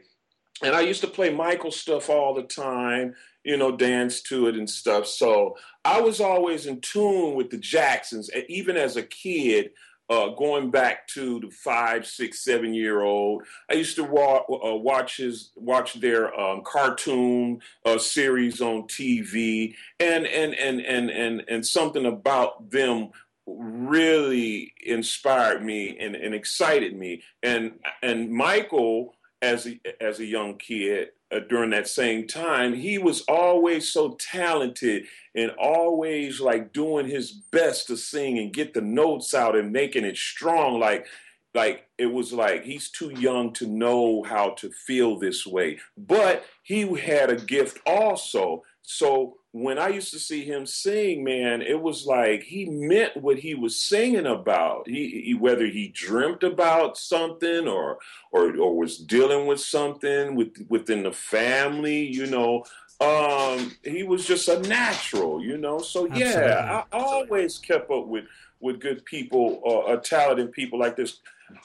and 0.62 0.76
I 0.76 0.82
used 0.82 1.02
to 1.02 1.08
play 1.08 1.30
Michael 1.34 1.72
stuff 1.72 2.10
all 2.10 2.34
the 2.34 2.44
time, 2.44 3.16
you 3.44 3.58
know, 3.58 3.76
dance 3.76 4.22
to 4.24 4.48
it 4.48 4.56
and 4.56 4.70
stuff. 4.70 5.08
So 5.08 5.56
I 5.86 6.02
was 6.02 6.20
always 6.20 6.66
in 6.66 6.82
tune 6.82 7.36
with 7.36 7.50
the 7.50 7.58
Jacksons, 7.58 8.30
even 8.48 8.78
as 8.78 8.96
a 8.96 9.04
kid. 9.04 9.72
Uh, 10.12 10.30
going 10.30 10.72
back 10.72 11.08
to 11.08 11.40
the 11.40 11.52
five, 11.52 12.04
six, 12.04 12.44
seven 12.44 12.74
year 12.74 13.04
old, 13.04 13.44
I 13.70 13.76
used 13.76 13.96
to 13.98 14.04
wa- 14.04 14.44
uh, 14.50 14.76
watch 14.76 15.18
his 15.18 15.52
watch 15.56 15.94
their 16.02 16.34
um, 16.38 16.64
cartoon 16.66 17.62
uh, 17.86 18.00
series 18.00 18.60
on 18.60 18.88
TV, 18.88 19.76
and 20.00 20.26
and 20.26 20.56
and 20.56 20.82
and 20.82 21.12
and 21.12 21.44
and 21.48 21.64
something 21.64 22.08
about 22.08 22.72
them 22.72 23.12
really 23.58 24.74
inspired 24.86 25.64
me 25.64 25.98
and, 26.00 26.16
and 26.16 26.34
excited 26.34 26.96
me. 26.96 27.24
And 27.44 27.80
and 28.02 28.32
Michael, 28.32 29.16
as 29.42 29.68
a, 29.68 29.80
as 30.02 30.20
a 30.20 30.26
young 30.26 30.58
kid 30.58 31.10
uh, 31.32 31.40
during 31.50 31.70
that 31.72 31.88
same 31.88 32.28
time, 32.28 32.74
he 32.74 32.98
was 32.98 33.22
always 33.22 33.90
so 33.90 34.18
talented 34.20 35.06
and 35.36 35.52
always 35.52 36.42
like 36.42 36.74
doing 36.74 37.08
his 37.08 37.32
best 37.32 37.88
to 37.88 37.98
sing 37.98 38.40
and 38.40 38.54
get 38.54 38.74
the 38.74 38.82
notes 38.82 39.34
out 39.34 39.56
and 39.56 39.72
making 39.72 40.06
it 40.06 40.18
strong. 40.18 40.80
Like 40.80 41.08
like 41.54 41.88
it 41.98 42.06
was 42.06 42.32
like 42.32 42.64
he's 42.64 42.90
too 42.90 43.12
young 43.12 43.54
to 43.54 43.68
know 43.68 44.24
how 44.24 44.52
to 44.52 44.70
feel 44.70 45.18
this 45.18 45.48
way, 45.48 45.80
but 45.98 46.46
he 46.64 46.82
had 47.00 47.30
a 47.30 47.36
gift 47.36 47.80
also. 47.86 48.64
So 48.82 49.39
when 49.52 49.80
I 49.80 49.88
used 49.88 50.14
to 50.14 50.20
see 50.20 50.46
him 50.46 50.66
sing, 50.68 51.24
man, 51.24 51.62
it 51.62 51.82
was 51.82 52.06
like 52.06 52.44
he 52.44 52.66
meant 52.66 53.18
what 53.18 53.40
he 53.40 53.56
was 53.56 53.82
singing 53.82 54.28
about. 54.28 54.88
He, 54.88 55.24
he, 55.26 55.34
whether 55.34 55.66
he 55.66 55.88
dreamt 55.88 56.44
about 56.44 56.98
something 56.98 57.68
or 57.68 57.98
or 58.32 58.56
or 58.58 58.78
was 58.78 58.98
dealing 58.98 59.48
with 59.48 59.60
something 59.60 60.36
with 60.36 60.66
within 60.70 61.04
the 61.04 61.12
family, 61.12 62.06
you 62.06 62.28
know. 62.28 62.64
Um, 63.02 63.76
he 63.84 64.04
was 64.04 64.28
just 64.28 64.50
a 64.50 64.60
natural, 64.60 65.44
you 65.44 65.58
know. 65.58 65.80
So 65.80 66.06
yeah, 66.06 66.26
Absolutely. 66.26 66.52
I, 66.52 66.84
always 66.92 67.58
kept 67.58 67.90
up 67.90 68.06
with 68.06 68.26
with 68.60 68.80
good 68.80 69.04
people, 69.06 69.62
uh, 69.66 69.94
uh, 69.94 69.98
talented 69.98 70.52
people 70.52 70.78
like 70.78 70.96
this, 70.96 71.22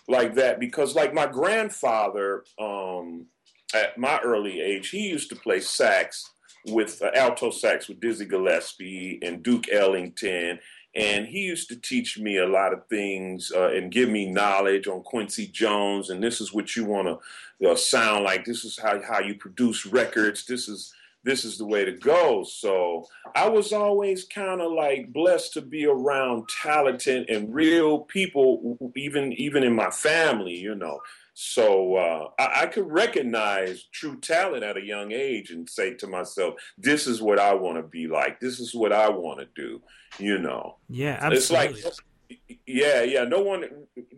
like 0.09 0.35
that, 0.37 0.61
because 0.61 0.95
like 0.95 1.13
my 1.13 1.27
grandfather, 1.27 2.45
um, 2.59 3.27
at 3.75 3.99
my 3.99 4.21
early 4.21 4.61
age, 4.61 4.91
he 4.91 5.09
used 5.09 5.29
to 5.31 5.37
play 5.37 5.61
sax 5.61 6.31
with 6.67 7.03
uh, 7.03 7.11
alto 7.15 7.51
sax 7.51 7.89
with 7.89 8.01
Dizzy 8.01 8.25
Gillespie 8.25 9.19
and 9.23 9.43
Duke 9.43 9.71
Ellington. 9.71 10.59
And 10.97 11.27
he 11.27 11.41
used 11.41 11.69
to 11.69 11.77
teach 11.77 12.19
me 12.19 12.39
a 12.39 12.47
lot 12.47 12.73
of 12.73 12.87
things 12.87 13.51
uh, 13.55 13.71
and 13.71 13.91
give 13.91 14.09
me 14.09 14.31
knowledge 14.31 14.87
on 14.87 15.03
Quincy 15.03 15.49
Jones. 15.49 16.11
And 16.11 16.23
this 16.23 16.41
is 16.41 16.53
what 16.53 16.77
you 16.77 16.85
want 16.85 17.21
to 17.61 17.71
uh, 17.71 17.75
sound 17.75 18.25
like. 18.25 18.45
This 18.45 18.65
is 18.65 18.79
how, 18.79 19.03
how 19.03 19.21
you 19.21 19.35
produce 19.35 19.87
records. 19.87 20.45
This 20.47 20.69
is 20.69 20.95
this 21.25 21.45
is 21.45 21.57
the 21.57 21.65
way 21.65 21.85
to 21.85 21.93
go. 21.93 22.45
So 22.45 23.07
I 23.35 23.49
was 23.49 23.73
always 23.73 24.25
kind 24.25 24.61
of 24.61 24.71
like 24.73 25.13
blessed 25.13 25.55
to 25.55 25.63
be 25.63 25.87
around 25.87 26.49
talented 26.49 27.31
and 27.31 27.53
real 27.53 28.01
people, 28.01 28.93
even 28.95 29.33
even 29.33 29.65
in 29.65 29.75
my 29.75 29.91
family, 29.91 30.55
you 30.55 30.75
know. 30.75 31.01
So 31.35 31.97
uh, 31.97 32.29
I, 32.39 32.63
I, 32.63 32.67
could 32.67 32.89
recognize 32.89 33.85
true 33.93 34.21
talent 34.21 34.63
at 34.63 34.77
a 34.77 34.81
young 34.81 35.11
age 35.11 35.51
and 35.51 35.69
say 35.69 35.95
to 35.95 36.07
myself, 36.07 36.55
"This 36.79 37.09
is 37.09 37.21
what 37.21 37.41
I 37.41 37.55
want 37.55 37.77
to 37.77 37.83
be 37.83 38.07
like. 38.07 38.39
This 38.39 38.61
is 38.61 38.73
what 38.73 38.93
I 38.93 39.09
want 39.09 39.41
to 39.41 39.49
do." 39.57 39.83
You 40.19 40.39
know. 40.39 40.77
Yeah, 40.89 41.19
absolutely. 41.21 41.81
It's 41.81 41.85
like 41.85 41.95
yeah, 42.67 43.03
yeah. 43.03 43.25
No 43.25 43.41
one, 43.41 43.65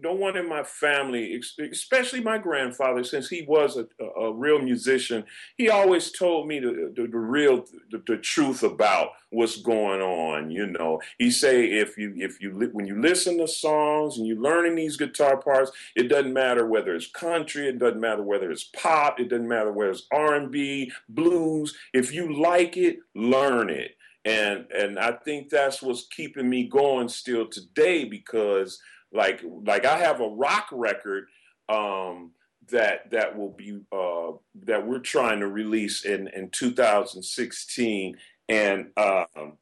no 0.01 0.13
one 0.13 0.37
in 0.37 0.49
my 0.49 0.63
family, 0.63 1.41
especially 1.71 2.21
my 2.21 2.39
grandfather, 2.39 3.03
since 3.03 3.29
he 3.29 3.43
was 3.43 3.77
a, 3.77 4.05
a 4.05 4.33
real 4.33 4.61
musician, 4.61 5.25
he 5.57 5.69
always 5.69 6.13
told 6.13 6.47
me 6.47 6.61
the, 6.61 6.93
the, 6.95 7.09
the 7.09 7.19
real, 7.19 7.67
the, 7.91 8.03
the, 8.07 8.17
truth 8.17 8.63
about 8.63 9.11
what's 9.31 9.61
going 9.61 10.01
on. 10.01 10.51
You 10.51 10.67
know, 10.67 11.01
he 11.19 11.31
say 11.31 11.67
if 11.67 11.99
you, 11.99 12.15
if 12.17 12.41
you, 12.41 12.71
when 12.73 12.87
you 12.87 13.01
listen 13.01 13.39
to 13.39 13.49
songs 13.49 14.17
and 14.17 14.27
you 14.27 14.41
learning 14.41 14.77
these 14.77 14.97
guitar 14.97 15.37
parts, 15.37 15.73
it 15.97 16.05
doesn't 16.05 16.33
matter 16.33 16.67
whether 16.67 16.95
it's 16.95 17.09
country, 17.09 17.69
it 17.69 17.79
doesn't 17.79 18.01
matter 18.01 18.23
whether 18.23 18.51
it's 18.51 18.65
pop, 18.65 19.19
it 19.19 19.29
doesn't 19.29 19.49
matter 19.49 19.73
whether 19.73 19.91
it's 19.91 20.07
R 20.13 20.35
and 20.35 20.51
B, 20.51 20.93
blues. 21.09 21.75
If 21.93 22.13
you 22.13 22.41
like 22.41 22.77
it, 22.77 22.99
learn 23.15 23.71
it 23.71 23.96
and 24.27 24.67
and 24.73 24.99
I 24.99 25.13
think 25.13 25.49
that's 25.49 25.81
what's 25.81 26.07
keeping 26.09 26.51
me 26.51 26.65
going 26.65 27.09
still 27.09 27.47
today 27.47 28.05
because 28.05 28.81
like 29.13 29.41
like 29.65 29.87
I 29.87 29.99
have 29.99 30.21
a 30.21 30.29
rock 30.29 30.69
record 30.73 31.29
um, 31.69 32.33
that 32.71 33.11
that 33.13 33.39
will 33.39 33.53
be 33.53 33.81
uh, 33.93 34.33
that 34.65 34.85
we're 34.85 34.99
trying 34.99 35.41
to 35.41 35.49
release 35.49 36.05
in 36.05 36.29
in 36.29 36.51
2016 36.51 38.17
and 38.49 38.87
um, 38.97 39.59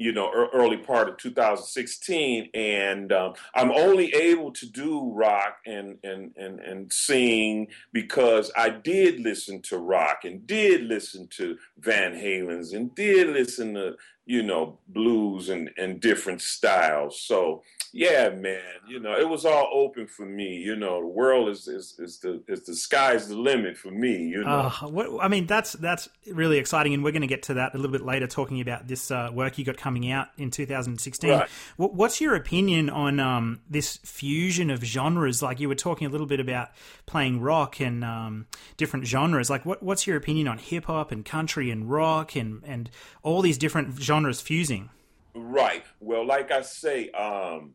you 0.00 0.12
know, 0.12 0.32
early 0.54 0.78
part 0.78 1.10
of 1.10 1.18
2016, 1.18 2.48
and 2.54 3.12
um, 3.12 3.34
I'm 3.54 3.70
only 3.70 4.14
able 4.14 4.50
to 4.52 4.64
do 4.64 5.12
rock 5.12 5.58
and 5.66 5.98
and 6.02 6.32
and 6.38 6.58
and 6.58 6.90
sing 6.90 7.68
because 7.92 8.50
I 8.56 8.70
did 8.70 9.20
listen 9.20 9.60
to 9.64 9.76
rock 9.76 10.20
and 10.24 10.46
did 10.46 10.84
listen 10.84 11.28
to 11.36 11.58
Van 11.78 12.14
Halen's 12.14 12.72
and 12.72 12.94
did 12.94 13.28
listen 13.28 13.74
to 13.74 13.96
you 14.30 14.44
know 14.44 14.78
blues 14.86 15.48
and 15.48 15.70
and 15.76 16.00
different 16.00 16.40
styles. 16.40 17.20
So 17.20 17.62
yeah, 17.92 18.28
man, 18.28 18.60
you 18.88 19.00
know, 19.00 19.18
it 19.18 19.28
was 19.28 19.44
all 19.44 19.68
open 19.72 20.06
for 20.06 20.24
me. 20.24 20.58
You 20.58 20.76
know, 20.76 21.00
the 21.00 21.08
world 21.08 21.48
is 21.48 21.66
is, 21.66 21.96
is 21.98 22.20
the 22.20 22.40
is 22.46 22.64
the 22.64 22.74
sky's 22.76 23.26
the 23.26 23.36
limit 23.36 23.76
for 23.76 23.90
me. 23.90 24.16
You 24.28 24.44
know, 24.44 24.72
uh, 24.80 24.86
what, 24.86 25.08
I 25.20 25.26
mean, 25.26 25.46
that's 25.46 25.72
that's 25.72 26.08
really 26.30 26.58
exciting, 26.58 26.94
and 26.94 27.02
we're 27.02 27.10
going 27.10 27.22
to 27.22 27.28
get 27.28 27.42
to 27.44 27.54
that 27.54 27.74
a 27.74 27.76
little 27.76 27.90
bit 27.90 28.02
later, 28.02 28.28
talking 28.28 28.60
about 28.60 28.86
this 28.86 29.10
uh, 29.10 29.30
work 29.32 29.58
you 29.58 29.64
got 29.64 29.76
coming 29.76 30.10
out 30.10 30.28
in 30.38 30.52
2016. 30.52 31.30
Right. 31.30 31.48
What, 31.76 31.94
what's 31.94 32.20
your 32.20 32.36
opinion 32.36 32.90
on 32.90 33.18
um, 33.18 33.60
this 33.68 33.96
fusion 33.96 34.70
of 34.70 34.84
genres? 34.84 35.42
Like 35.42 35.58
you 35.58 35.68
were 35.68 35.74
talking 35.74 36.06
a 36.06 36.10
little 36.10 36.28
bit 36.28 36.38
about 36.38 36.68
playing 37.06 37.40
rock 37.40 37.80
and 37.80 38.04
um, 38.04 38.46
different 38.76 39.06
genres. 39.06 39.50
Like, 39.50 39.66
what, 39.66 39.82
what's 39.82 40.06
your 40.06 40.16
opinion 40.16 40.46
on 40.46 40.58
hip 40.58 40.84
hop 40.84 41.10
and 41.10 41.24
country 41.24 41.72
and 41.72 41.90
rock 41.90 42.36
and 42.36 42.62
and 42.64 42.88
all 43.24 43.42
these 43.42 43.58
different 43.58 44.00
genres 44.00 44.19
fusing? 44.40 44.90
Right. 45.34 45.84
Well, 46.00 46.26
like 46.26 46.50
I 46.50 46.62
say, 46.62 47.10
um, 47.10 47.74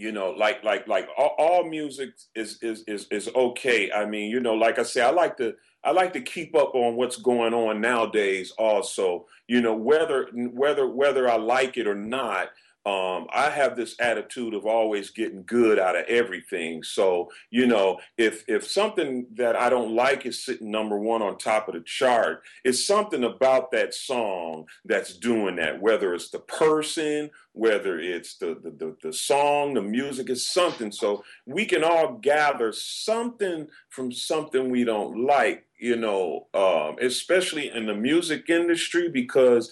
you 0.00 0.12
know 0.12 0.30
like 0.30 0.64
like 0.64 0.88
like 0.88 1.08
all, 1.16 1.34
all, 1.38 1.68
music 1.68 2.10
is, 2.34 2.58
is 2.62 2.82
is 2.88 3.06
is 3.10 3.28
okay 3.36 3.92
i 3.92 4.06
mean 4.06 4.30
you 4.30 4.40
know 4.40 4.54
like 4.54 4.78
i 4.78 4.82
say 4.82 5.02
i 5.02 5.10
like 5.10 5.36
to 5.36 5.54
i 5.84 5.90
like 5.90 6.14
to 6.14 6.22
keep 6.22 6.56
up 6.56 6.74
on 6.74 6.96
what's 6.96 7.16
going 7.16 7.52
on 7.52 7.82
nowadays 7.82 8.50
also 8.52 9.26
you 9.46 9.60
know 9.60 9.74
whether 9.74 10.28
whether 10.32 10.88
whether 10.88 11.28
i 11.28 11.36
like 11.36 11.76
it 11.76 11.86
or 11.86 11.94
not 11.94 12.48
um, 12.86 13.26
I 13.30 13.50
have 13.50 13.76
this 13.76 13.94
attitude 14.00 14.54
of 14.54 14.64
always 14.64 15.10
getting 15.10 15.42
good 15.44 15.78
out 15.78 15.96
of 15.96 16.06
everything. 16.06 16.82
So, 16.82 17.28
you 17.50 17.66
know, 17.66 18.00
if 18.16 18.42
if 18.48 18.66
something 18.66 19.26
that 19.34 19.54
I 19.54 19.68
don't 19.68 19.94
like 19.94 20.24
is 20.24 20.42
sitting 20.42 20.70
number 20.70 20.98
one 20.98 21.20
on 21.20 21.36
top 21.36 21.68
of 21.68 21.74
the 21.74 21.82
chart, 21.82 22.42
it's 22.64 22.86
something 22.86 23.22
about 23.22 23.70
that 23.72 23.92
song 23.92 24.64
that's 24.86 25.14
doing 25.14 25.56
that. 25.56 25.82
Whether 25.82 26.14
it's 26.14 26.30
the 26.30 26.38
person, 26.38 27.30
whether 27.52 27.98
it's 27.98 28.38
the 28.38 28.58
the, 28.62 28.70
the, 28.70 28.96
the 29.02 29.12
song, 29.12 29.74
the 29.74 29.82
music, 29.82 30.30
is 30.30 30.46
something. 30.46 30.90
So 30.90 31.22
we 31.44 31.66
can 31.66 31.84
all 31.84 32.14
gather 32.14 32.72
something 32.72 33.68
from 33.90 34.10
something 34.10 34.70
we 34.70 34.84
don't 34.84 35.26
like. 35.26 35.66
You 35.78 35.96
know, 35.96 36.46
um, 36.54 36.96
especially 37.00 37.70
in 37.70 37.84
the 37.84 37.94
music 37.94 38.48
industry 38.48 39.10
because 39.10 39.70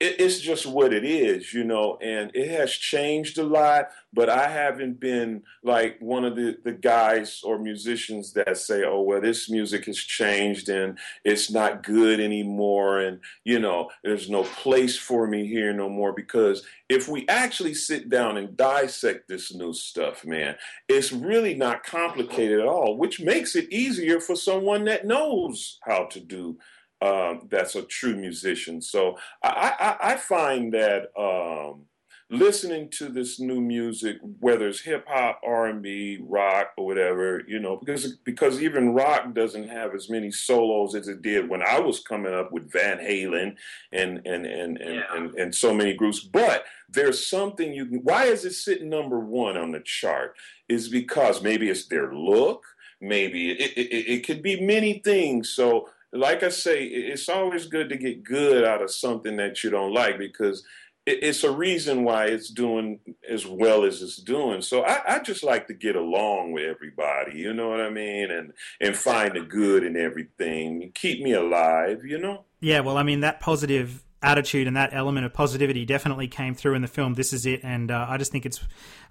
it, 0.00 0.20
it's 0.20 0.40
just 0.40 0.66
what 0.66 0.92
it 0.92 1.04
is, 1.04 1.52
you 1.52 1.64
know, 1.64 1.98
and 2.00 2.30
it 2.34 2.50
has 2.50 2.70
changed 2.72 3.38
a 3.38 3.44
lot. 3.44 3.88
But 4.12 4.28
I 4.28 4.48
haven't 4.48 5.00
been 5.00 5.42
like 5.62 5.96
one 6.00 6.24
of 6.24 6.36
the, 6.36 6.56
the 6.64 6.72
guys 6.72 7.42
or 7.44 7.58
musicians 7.58 8.32
that 8.32 8.56
say, 8.56 8.84
oh, 8.84 9.02
well, 9.02 9.20
this 9.20 9.50
music 9.50 9.84
has 9.86 9.98
changed 9.98 10.68
and 10.68 10.98
it's 11.24 11.50
not 11.50 11.82
good 11.82 12.20
anymore. 12.20 13.00
And, 13.00 13.20
you 13.44 13.58
know, 13.58 13.90
there's 14.02 14.30
no 14.30 14.44
place 14.44 14.96
for 14.96 15.26
me 15.26 15.46
here 15.46 15.72
no 15.72 15.88
more. 15.88 16.12
Because 16.12 16.64
if 16.88 17.08
we 17.08 17.26
actually 17.28 17.74
sit 17.74 18.08
down 18.08 18.36
and 18.38 18.56
dissect 18.56 19.28
this 19.28 19.54
new 19.54 19.74
stuff, 19.74 20.24
man, 20.24 20.56
it's 20.88 21.12
really 21.12 21.54
not 21.54 21.84
complicated 21.84 22.60
at 22.60 22.66
all, 22.66 22.96
which 22.96 23.20
makes 23.20 23.56
it 23.56 23.70
easier 23.70 24.20
for 24.20 24.36
someone 24.36 24.84
that 24.84 25.06
knows 25.06 25.78
how 25.82 26.04
to 26.06 26.20
do 26.20 26.56
um, 27.00 27.48
that's 27.50 27.74
a 27.74 27.82
true 27.82 28.16
musician. 28.16 28.80
So 28.82 29.18
I, 29.42 29.96
I, 30.00 30.12
I 30.12 30.16
find 30.16 30.72
that 30.74 31.10
um, 31.18 31.84
listening 32.30 32.90
to 32.90 33.08
this 33.08 33.40
new 33.40 33.60
music, 33.60 34.18
whether 34.40 34.68
it's 34.68 34.80
hip 34.80 35.04
hop, 35.08 35.40
R 35.44 35.66
and 35.66 35.82
B, 35.82 36.18
rock, 36.20 36.72
or 36.76 36.86
whatever, 36.86 37.42
you 37.46 37.58
know, 37.58 37.76
because 37.76 38.16
because 38.24 38.62
even 38.62 38.94
rock 38.94 39.34
doesn't 39.34 39.68
have 39.68 39.94
as 39.94 40.10
many 40.10 40.30
solos 40.30 40.94
as 40.94 41.08
it 41.08 41.22
did 41.22 41.48
when 41.48 41.62
I 41.62 41.80
was 41.80 42.00
coming 42.00 42.34
up 42.34 42.52
with 42.52 42.70
Van 42.70 42.98
Halen 42.98 43.54
and 43.92 44.20
and 44.26 44.46
and 44.46 44.76
and, 44.78 44.94
yeah. 44.94 45.02
and, 45.14 45.34
and, 45.34 45.54
so 45.54 45.72
many 45.72 45.94
groups. 45.94 46.20
But 46.20 46.64
there's 46.88 47.26
something 47.26 47.72
you 47.72 47.86
can. 47.86 47.98
Why 48.00 48.24
is 48.24 48.44
it 48.44 48.52
sitting 48.52 48.90
number 48.90 49.20
one 49.20 49.56
on 49.56 49.72
the 49.72 49.80
chart? 49.80 50.34
Is 50.68 50.88
because 50.88 51.42
maybe 51.42 51.70
it's 51.70 51.86
their 51.86 52.12
look. 52.12 52.64
Maybe 53.00 53.52
it, 53.52 53.60
it, 53.76 53.92
it, 53.92 54.12
it 54.12 54.26
could 54.26 54.42
be 54.42 54.60
many 54.60 55.00
things. 55.04 55.50
So 55.50 55.88
like 56.12 56.42
I 56.42 56.48
say, 56.48 56.84
it's 56.84 57.28
always 57.28 57.66
good 57.66 57.88
to 57.90 57.96
get 57.96 58.24
good 58.24 58.64
out 58.64 58.82
of 58.82 58.90
something 58.90 59.36
that 59.36 59.62
you 59.62 59.70
don't 59.70 59.92
like 59.92 60.18
because 60.18 60.64
it's 61.06 61.42
a 61.44 61.50
reason 61.50 62.04
why 62.04 62.26
it's 62.26 62.50
doing 62.50 63.00
as 63.28 63.46
well 63.46 63.84
as 63.84 64.02
it's 64.02 64.16
doing. 64.16 64.60
So 64.60 64.82
I, 64.84 65.16
I, 65.16 65.18
just 65.20 65.42
like 65.42 65.66
to 65.68 65.74
get 65.74 65.96
along 65.96 66.52
with 66.52 66.64
everybody, 66.64 67.38
you 67.38 67.54
know 67.54 67.70
what 67.70 67.80
I 67.80 67.90
mean, 67.90 68.30
and 68.30 68.52
and 68.80 68.94
find 68.94 69.34
the 69.34 69.40
good 69.40 69.84
in 69.84 69.96
everything, 69.96 70.92
keep 70.94 71.22
me 71.22 71.32
alive, 71.32 72.04
you 72.04 72.18
know. 72.18 72.44
Yeah, 72.60 72.80
well, 72.80 72.98
I 72.98 73.02
mean 73.04 73.20
that 73.20 73.40
positive 73.40 74.04
attitude 74.20 74.66
and 74.66 74.76
that 74.76 74.90
element 74.92 75.24
of 75.24 75.32
positivity 75.32 75.84
definitely 75.86 76.28
came 76.28 76.54
through 76.54 76.74
in 76.74 76.82
the 76.82 76.88
film. 76.88 77.14
This 77.14 77.32
is 77.32 77.46
it, 77.46 77.60
and 77.62 77.90
uh, 77.90 78.06
I 78.08 78.18
just 78.18 78.32
think 78.32 78.44
it's 78.44 78.60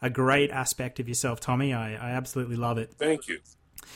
a 0.01 0.09
great 0.09 0.51
aspect 0.51 0.99
of 0.99 1.07
yourself, 1.07 1.39
Tommy. 1.39 1.73
I, 1.73 1.93
I 1.93 2.11
absolutely 2.11 2.57
love 2.57 2.77
it. 2.77 2.93
Thank 2.97 3.27
you. 3.27 3.39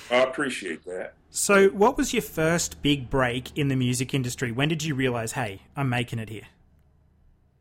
I 0.10 0.18
appreciate 0.24 0.84
that. 0.86 1.14
So, 1.30 1.70
what 1.70 1.98
was 1.98 2.14
your 2.14 2.22
first 2.22 2.82
big 2.82 3.10
break 3.10 3.58
in 3.58 3.70
the 3.70 3.76
music 3.76 4.14
industry? 4.14 4.52
When 4.52 4.68
did 4.68 4.84
you 4.84 4.96
realize, 4.96 5.32
hey, 5.34 5.62
I'm 5.76 5.88
making 5.90 6.20
it 6.20 6.30
here? 6.30 6.48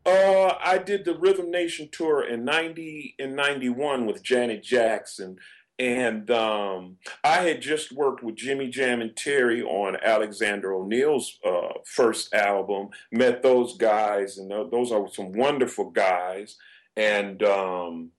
Uh, 0.05 0.55
I 0.59 0.77
did 0.79 1.05
the 1.05 1.17
Rhythm 1.17 1.51
Nation 1.51 1.87
tour 1.91 2.27
in 2.27 2.43
90 2.43 3.15
and 3.19 3.35
91 3.35 4.05
with 4.07 4.23
Janet 4.23 4.63
Jackson. 4.63 5.37
and 5.79 6.29
um, 6.31 6.97
I 7.23 7.37
had 7.37 7.61
just 7.61 7.91
worked 7.91 8.23
with 8.23 8.35
Jimmy 8.35 8.67
Jam 8.67 9.01
and 9.01 9.15
Terry 9.15 9.63
on 9.63 9.97
Alexander 10.03 10.73
O'Neal's 10.73 11.39
uh, 11.45 11.73
first 11.85 12.33
album. 12.33 12.89
Met 13.11 13.41
those 13.41 13.77
guys, 13.77 14.37
and 14.37 14.51
those 14.51 14.91
are 14.91 15.07
some 15.09 15.31
wonderful 15.31 15.89
guys. 15.91 16.57
And 16.97 17.41
um, 17.43 18.11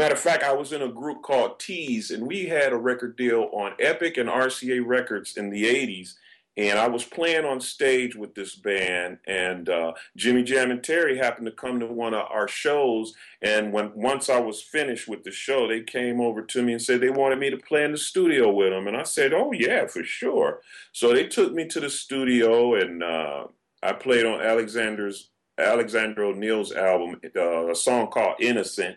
matter 0.00 0.14
of 0.14 0.20
fact, 0.20 0.42
I 0.42 0.52
was 0.52 0.72
in 0.72 0.82
a 0.82 0.88
group 0.88 1.22
called 1.22 1.58
Tease, 1.58 2.10
and 2.10 2.26
we 2.26 2.46
had 2.46 2.72
a 2.72 2.76
record 2.76 3.16
deal 3.16 3.50
on 3.52 3.72
Epic 3.78 4.16
and 4.16 4.28
RCA 4.28 4.82
Records 4.84 5.36
in 5.36 5.50
the 5.50 5.64
'80s 5.64 6.14
and 6.56 6.78
I 6.78 6.88
was 6.88 7.04
playing 7.04 7.44
on 7.44 7.60
stage 7.60 8.16
with 8.16 8.34
this 8.34 8.56
band, 8.56 9.18
and 9.26 9.68
uh, 9.68 9.92
Jimmy 10.16 10.42
Jam 10.42 10.70
and 10.70 10.82
Terry 10.82 11.16
happened 11.16 11.46
to 11.46 11.52
come 11.52 11.78
to 11.78 11.86
one 11.86 12.12
of 12.12 12.26
our 12.30 12.48
shows. 12.48 13.14
And 13.40 13.72
when 13.72 13.92
once 13.94 14.28
I 14.28 14.40
was 14.40 14.60
finished 14.60 15.06
with 15.06 15.22
the 15.22 15.30
show, 15.30 15.68
they 15.68 15.80
came 15.80 16.20
over 16.20 16.42
to 16.42 16.62
me 16.62 16.72
and 16.72 16.82
said 16.82 17.00
they 17.00 17.10
wanted 17.10 17.38
me 17.38 17.50
to 17.50 17.56
play 17.56 17.84
in 17.84 17.92
the 17.92 17.98
studio 17.98 18.50
with 18.52 18.70
them. 18.70 18.88
And 18.88 18.96
I 18.96 19.04
said, 19.04 19.32
"Oh 19.32 19.52
yeah, 19.52 19.86
for 19.86 20.02
sure." 20.02 20.60
So 20.92 21.14
they 21.14 21.26
took 21.28 21.52
me 21.52 21.66
to 21.68 21.80
the 21.80 21.90
studio, 21.90 22.74
and 22.74 23.02
uh, 23.02 23.46
I 23.82 23.92
played 23.92 24.26
on 24.26 24.40
Alexander's 24.40 25.30
Alexander 25.56 26.24
O'Neal's 26.24 26.72
album, 26.72 27.20
uh, 27.36 27.70
a 27.70 27.74
song 27.76 28.08
called 28.08 28.34
"Innocent." 28.40 28.96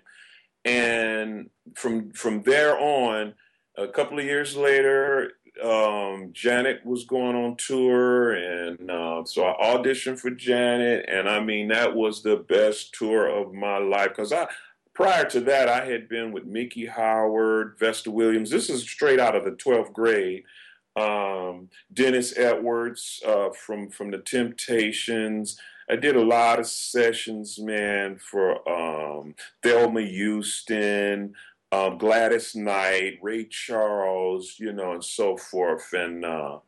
And 0.65 1.50
from 1.75 2.12
from 2.12 2.41
there 2.43 2.77
on, 2.79 3.34
a 3.77 3.88
couple 3.88 4.20
of 4.20 4.25
years 4.25 4.55
later, 4.55 5.34
um, 5.62 6.29
Janet 6.34 6.86
was 6.86 7.05
going 7.05 7.36
on 7.36 7.58
tour, 7.58 8.34
and 8.34 8.89
uh, 8.89 9.24
so 9.25 9.46
I 9.46 9.75
auditioned 9.75 10.20
for 10.20 10.32
Janet, 10.32 11.05
and 11.08 11.29
I 11.29 11.41
mean 11.41 11.67
that 11.67 11.96
was 11.96 12.24
the 12.24 12.38
best 12.38 12.93
tour 12.93 13.27
of 13.27 13.53
my 13.53 13.77
life 13.77 14.10
because 14.10 14.32
I. 14.32 14.48
Prior 14.96 15.25
to 15.29 15.39
that, 15.39 15.67
I 15.67 15.86
had 15.86 16.08
been 16.08 16.32
with 16.32 16.46
Miki 16.46 16.86
Howard, 16.86 17.77
Vesta 17.79 18.12
Williams. 18.12 18.51
This 18.51 18.70
is 18.70 18.84
straight 18.84 19.20
out 19.20 19.36
of 19.36 19.43
the 19.43 19.53
12th 19.53 19.91
grade. 19.91 20.43
Um, 20.96 21.70
Dennis 21.91 22.38
Edwards 22.38 23.20
uh, 23.25 23.50
from 23.50 23.89
from 23.89 24.12
the 24.12 24.20
Temptations. 24.20 25.60
I 25.89 25.95
did 25.95 26.15
a 26.15 26.23
lot 26.23 26.59
of 26.59 26.67
sessions, 26.67 27.59
man, 27.59 28.17
for 28.17 28.67
um, 28.69 29.35
Thelma 29.61 30.01
Houston, 30.01 31.33
um, 31.71 31.97
Gladys 31.97 32.55
Knight, 32.55 33.19
Ray 33.21 33.45
Charles, 33.45 34.55
you 34.59 34.71
know, 34.71 34.93
and 34.93 35.03
so 35.03 35.37
forth. 35.37 35.91
And 35.93 36.23
uh, 36.23 36.59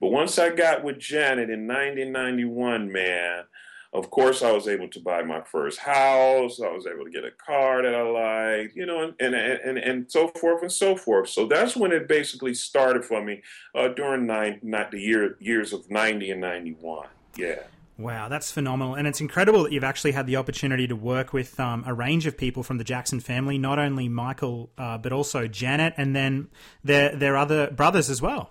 but 0.00 0.10
once 0.10 0.38
I 0.38 0.50
got 0.50 0.84
with 0.84 0.98
Janet 0.98 1.50
in 1.50 1.66
1991, 1.66 2.90
man, 2.90 3.44
of 3.92 4.10
course 4.10 4.42
I 4.42 4.52
was 4.52 4.68
able 4.68 4.88
to 4.88 5.00
buy 5.00 5.22
my 5.22 5.42
first 5.42 5.78
house. 5.78 6.60
I 6.60 6.70
was 6.70 6.86
able 6.86 7.04
to 7.04 7.10
get 7.10 7.24
a 7.24 7.30
car 7.30 7.82
that 7.82 7.94
I 7.94 8.02
liked, 8.02 8.74
you 8.74 8.86
know, 8.86 9.02
and 9.02 9.14
and 9.20 9.34
and, 9.34 9.78
and 9.78 10.10
so 10.10 10.28
forth 10.28 10.62
and 10.62 10.72
so 10.72 10.96
forth. 10.96 11.28
So 11.28 11.46
that's 11.46 11.76
when 11.76 11.92
it 11.92 12.08
basically 12.08 12.54
started 12.54 13.04
for 13.04 13.22
me 13.22 13.42
uh, 13.74 13.88
during 13.88 14.26
nine, 14.26 14.60
not 14.62 14.90
the 14.90 15.00
year 15.00 15.36
years 15.40 15.72
of 15.72 15.90
90 15.90 16.30
and 16.30 16.40
91. 16.40 17.08
Yeah. 17.36 17.62
Wow, 17.98 18.28
that's 18.28 18.50
phenomenal. 18.50 18.94
And 18.94 19.06
it's 19.06 19.20
incredible 19.20 19.62
that 19.64 19.72
you've 19.72 19.84
actually 19.84 20.12
had 20.12 20.26
the 20.26 20.36
opportunity 20.36 20.86
to 20.86 20.96
work 20.96 21.32
with 21.32 21.60
um, 21.60 21.84
a 21.86 21.92
range 21.92 22.26
of 22.26 22.36
people 22.36 22.62
from 22.62 22.78
the 22.78 22.84
Jackson 22.84 23.20
family, 23.20 23.58
not 23.58 23.78
only 23.78 24.08
Michael, 24.08 24.70
uh, 24.78 24.98
but 24.98 25.12
also 25.12 25.46
Janet, 25.46 25.94
and 25.96 26.16
then 26.16 26.48
their, 26.82 27.14
their 27.14 27.36
other 27.36 27.70
brothers 27.70 28.08
as 28.08 28.22
well. 28.22 28.50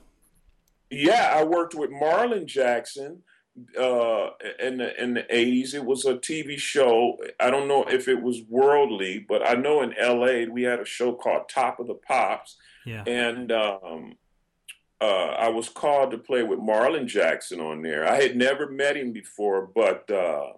Yeah, 0.91 1.33
I 1.35 1.43
worked 1.43 1.73
with 1.73 1.89
Marlon 1.89 2.45
Jackson 2.45 3.23
uh, 3.79 4.29
in, 4.59 4.77
the, 4.77 5.01
in 5.01 5.15
the 5.15 5.23
80s. 5.23 5.73
It 5.73 5.85
was 5.85 6.05
a 6.05 6.15
TV 6.15 6.57
show. 6.57 7.17
I 7.39 7.49
don't 7.49 7.67
know 7.67 7.83
if 7.83 8.07
it 8.07 8.21
was 8.21 8.41
worldly, 8.47 9.25
but 9.27 9.45
I 9.47 9.55
know 9.55 9.81
in 9.81 9.95
LA 9.99 10.51
we 10.51 10.63
had 10.63 10.79
a 10.79 10.85
show 10.85 11.13
called 11.13 11.49
Top 11.49 11.79
of 11.79 11.87
the 11.87 11.95
Pops. 11.95 12.57
Yeah. 12.85 13.03
And 13.07 13.51
um, 13.51 14.13
uh, 15.01 15.35
I 15.39 15.49
was 15.49 15.67
called 15.67 16.11
to 16.11 16.17
play 16.19 16.43
with 16.43 16.59
Marlon 16.59 17.07
Jackson 17.07 17.59
on 17.59 17.81
there. 17.81 18.07
I 18.07 18.21
had 18.21 18.37
never 18.37 18.69
met 18.69 18.95
him 18.95 19.11
before, 19.11 19.65
but 19.73 20.09
uh, 20.11 20.51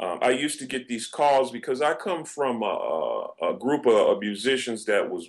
um, 0.00 0.18
I 0.20 0.30
used 0.30 0.58
to 0.58 0.66
get 0.66 0.88
these 0.88 1.06
calls 1.06 1.52
because 1.52 1.80
I 1.80 1.94
come 1.94 2.24
from 2.24 2.62
a, 2.62 3.26
a 3.40 3.54
group 3.54 3.86
of, 3.86 4.18
musicians 4.18 4.84
that 4.86 5.08
was 5.08 5.28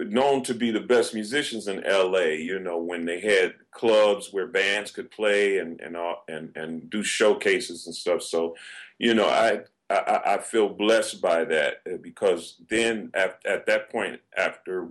known 0.00 0.42
to 0.42 0.54
be 0.54 0.70
the 0.70 0.80
best 0.80 1.14
musicians 1.14 1.68
in 1.68 1.82
LA. 1.82 2.34
You 2.36 2.58
know, 2.58 2.78
when 2.78 3.06
they 3.06 3.20
had 3.20 3.54
clubs 3.70 4.28
where 4.30 4.46
bands 4.46 4.90
could 4.90 5.10
play 5.10 5.58
and 5.58 5.80
and 5.80 5.96
and 6.28 6.54
and 6.54 6.90
do 6.90 7.02
showcases 7.02 7.86
and 7.86 7.94
stuff. 7.94 8.22
So, 8.22 8.56
you 8.98 9.14
know, 9.14 9.26
I 9.26 9.60
I, 9.88 10.20
I 10.26 10.38
feel 10.38 10.68
blessed 10.68 11.22
by 11.22 11.44
that 11.44 12.02
because 12.02 12.56
then 12.68 13.10
at, 13.14 13.40
at 13.46 13.64
that 13.66 13.90
point, 13.90 14.20
after 14.36 14.88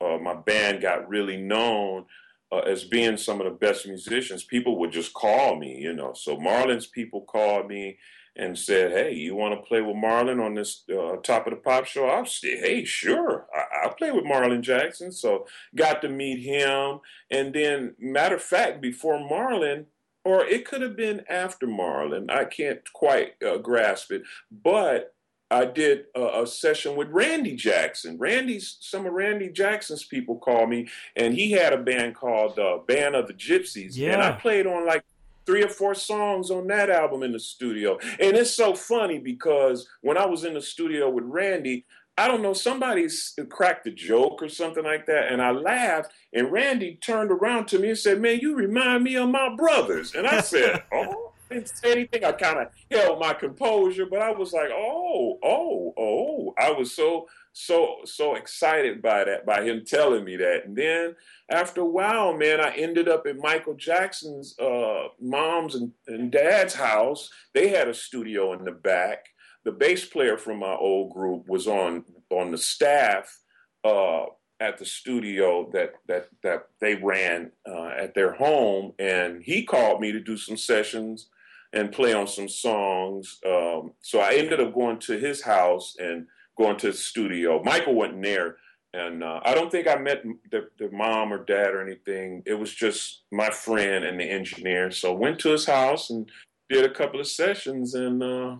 uh, 0.00 0.18
my 0.18 0.34
band 0.34 0.82
got 0.82 1.08
really 1.08 1.36
known 1.36 2.06
uh, 2.52 2.58
as 2.58 2.84
being 2.84 3.16
some 3.16 3.40
of 3.40 3.44
the 3.46 3.58
best 3.58 3.86
musicians, 3.86 4.44
people 4.44 4.78
would 4.78 4.92
just 4.92 5.12
call 5.14 5.56
me, 5.56 5.78
you 5.78 5.92
know. 5.92 6.12
So 6.14 6.36
Marlon's 6.36 6.86
people 6.86 7.22
called 7.22 7.66
me 7.68 7.98
and 8.36 8.56
said, 8.56 8.92
"Hey, 8.92 9.14
you 9.14 9.34
want 9.34 9.54
to 9.54 9.66
play 9.66 9.80
with 9.80 9.96
Marlon 9.96 10.44
on 10.44 10.54
this 10.54 10.84
uh, 10.90 11.16
Top 11.22 11.46
of 11.46 11.52
the 11.52 11.56
Pop 11.60 11.86
show?" 11.86 12.06
I'll 12.06 12.26
say, 12.26 12.56
"Hey, 12.58 12.84
sure, 12.84 13.46
I- 13.54 13.86
will 13.86 13.94
play 13.94 14.10
with 14.12 14.24
Marlon 14.24 14.60
Jackson." 14.60 15.10
So 15.10 15.46
got 15.74 16.02
to 16.02 16.08
meet 16.08 16.40
him, 16.40 17.00
and 17.30 17.52
then 17.52 17.96
matter 17.98 18.36
of 18.36 18.42
fact, 18.42 18.80
before 18.80 19.18
Marlon, 19.18 19.86
or 20.24 20.44
it 20.44 20.64
could 20.66 20.82
have 20.82 20.96
been 20.96 21.24
after 21.28 21.66
Marlon, 21.66 22.30
I 22.30 22.44
can't 22.44 22.80
quite 22.92 23.42
uh, 23.42 23.58
grasp 23.58 24.12
it, 24.12 24.22
but 24.50 25.15
I 25.50 25.64
did 25.64 26.06
a, 26.14 26.42
a, 26.42 26.46
session 26.46 26.96
with 26.96 27.08
Randy 27.10 27.54
Jackson. 27.54 28.18
Randy's 28.18 28.78
some 28.80 29.06
of 29.06 29.12
Randy 29.12 29.48
Jackson's 29.48 30.04
people 30.04 30.38
called 30.38 30.68
me, 30.68 30.88
and 31.14 31.34
he 31.34 31.52
had 31.52 31.72
a 31.72 31.78
band 31.78 32.16
called 32.16 32.58
uh, 32.58 32.78
Band 32.86 33.14
of 33.14 33.28
the 33.28 33.34
Gypsies. 33.34 33.96
Yeah. 33.96 34.14
And 34.14 34.22
I 34.22 34.32
played 34.32 34.66
on 34.66 34.86
like 34.86 35.04
three 35.46 35.62
or 35.62 35.68
four 35.68 35.94
songs 35.94 36.50
on 36.50 36.66
that 36.66 36.90
album 36.90 37.22
in 37.22 37.32
the 37.32 37.38
studio. 37.38 37.98
And 38.20 38.36
it's 38.36 38.50
so 38.50 38.74
funny 38.74 39.18
because 39.18 39.88
when 40.00 40.18
I 40.18 40.26
was 40.26 40.44
in 40.44 40.54
the 40.54 40.60
studio 40.60 41.08
with 41.08 41.24
Randy, 41.24 41.84
I 42.18 42.26
don't 42.26 42.42
know, 42.42 42.52
somebody 42.52 43.06
cracked 43.48 43.86
a 43.86 43.92
joke 43.92 44.42
or 44.42 44.48
something 44.48 44.82
like 44.82 45.06
that, 45.06 45.30
and 45.30 45.40
I 45.40 45.50
laughed. 45.50 46.12
And 46.32 46.50
Randy 46.50 46.98
turned 47.00 47.30
around 47.30 47.68
to 47.68 47.78
me 47.78 47.90
and 47.90 47.98
said, 47.98 48.20
"Man, 48.20 48.40
you 48.40 48.56
remind 48.56 49.04
me 49.04 49.16
of 49.16 49.28
my 49.28 49.54
brothers." 49.54 50.14
And 50.14 50.26
I 50.26 50.40
said, 50.40 50.82
"Oh." 50.92 51.32
Didn't 51.48 51.68
say 51.68 51.92
anything. 51.92 52.24
I 52.24 52.32
kind 52.32 52.58
of 52.58 52.68
held 52.90 53.20
my 53.20 53.32
composure, 53.34 54.06
but 54.06 54.20
I 54.20 54.30
was 54.30 54.52
like, 54.52 54.70
oh, 54.72 55.38
oh, 55.42 55.94
oh. 55.96 56.54
I 56.58 56.70
was 56.70 56.94
so, 56.94 57.28
so, 57.52 57.98
so 58.04 58.34
excited 58.34 59.02
by 59.02 59.24
that, 59.24 59.46
by 59.46 59.62
him 59.62 59.84
telling 59.84 60.24
me 60.24 60.36
that. 60.36 60.64
And 60.64 60.76
then 60.76 61.14
after 61.50 61.82
a 61.82 61.86
while, 61.86 62.36
man, 62.36 62.60
I 62.60 62.74
ended 62.76 63.08
up 63.08 63.26
at 63.26 63.38
Michael 63.38 63.74
Jackson's 63.74 64.58
uh, 64.58 65.08
mom's 65.20 65.74
and, 65.74 65.92
and 66.06 66.30
dad's 66.30 66.74
house. 66.74 67.30
They 67.54 67.68
had 67.68 67.88
a 67.88 67.94
studio 67.94 68.52
in 68.52 68.64
the 68.64 68.72
back. 68.72 69.26
The 69.64 69.72
bass 69.72 70.04
player 70.04 70.38
from 70.38 70.58
my 70.60 70.74
old 70.74 71.12
group 71.12 71.48
was 71.48 71.66
on 71.66 72.04
on 72.30 72.52
the 72.52 72.58
staff 72.58 73.36
uh, 73.84 74.26
at 74.60 74.78
the 74.78 74.84
studio 74.84 75.68
that 75.72 75.94
that 76.06 76.28
that 76.42 76.68
they 76.80 76.94
ran 76.94 77.50
uh, 77.68 77.88
at 77.98 78.14
their 78.14 78.32
home, 78.32 78.92
and 78.98 79.42
he 79.42 79.64
called 79.64 80.00
me 80.00 80.12
to 80.12 80.20
do 80.20 80.36
some 80.36 80.56
sessions 80.56 81.28
and 81.72 81.92
play 81.92 82.12
on 82.12 82.26
some 82.26 82.48
songs. 82.48 83.38
Um, 83.46 83.92
so 84.00 84.20
I 84.20 84.34
ended 84.34 84.60
up 84.60 84.74
going 84.74 84.98
to 85.00 85.18
his 85.18 85.42
house 85.42 85.96
and 85.98 86.26
going 86.56 86.76
to 86.78 86.88
the 86.88 86.96
studio. 86.96 87.62
Michael 87.62 87.94
wasn't 87.94 88.22
there, 88.22 88.56
and 88.92 89.22
uh, 89.22 89.40
I 89.44 89.54
don't 89.54 89.70
think 89.70 89.86
I 89.86 89.96
met 89.96 90.22
the, 90.50 90.68
the, 90.78 90.90
mom 90.90 91.32
or 91.32 91.44
dad 91.44 91.74
or 91.74 91.82
anything. 91.82 92.42
It 92.46 92.54
was 92.54 92.74
just 92.74 93.22
my 93.30 93.50
friend 93.50 94.04
and 94.04 94.18
the 94.18 94.24
engineer. 94.24 94.90
So 94.90 95.12
went 95.12 95.38
to 95.40 95.50
his 95.50 95.66
house 95.66 96.10
and 96.10 96.30
did 96.70 96.84
a 96.84 96.94
couple 96.94 97.20
of 97.20 97.26
sessions, 97.26 97.94
and 97.94 98.22
uh, 98.22 98.56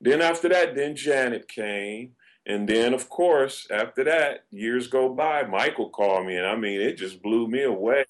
then 0.00 0.22
after 0.22 0.48
that, 0.48 0.74
then 0.74 0.94
Janet 0.94 1.48
came. 1.48 2.12
And 2.46 2.66
then, 2.66 2.94
of 2.94 3.08
course, 3.10 3.66
after 3.70 4.02
that, 4.04 4.44
years 4.50 4.86
go 4.86 5.10
by. 5.10 5.42
Michael 5.42 5.90
called 5.90 6.26
me, 6.26 6.36
and 6.36 6.46
I 6.46 6.56
mean, 6.56 6.80
it 6.80 6.96
just 6.96 7.22
blew 7.22 7.46
me 7.46 7.64
away. 7.64 8.04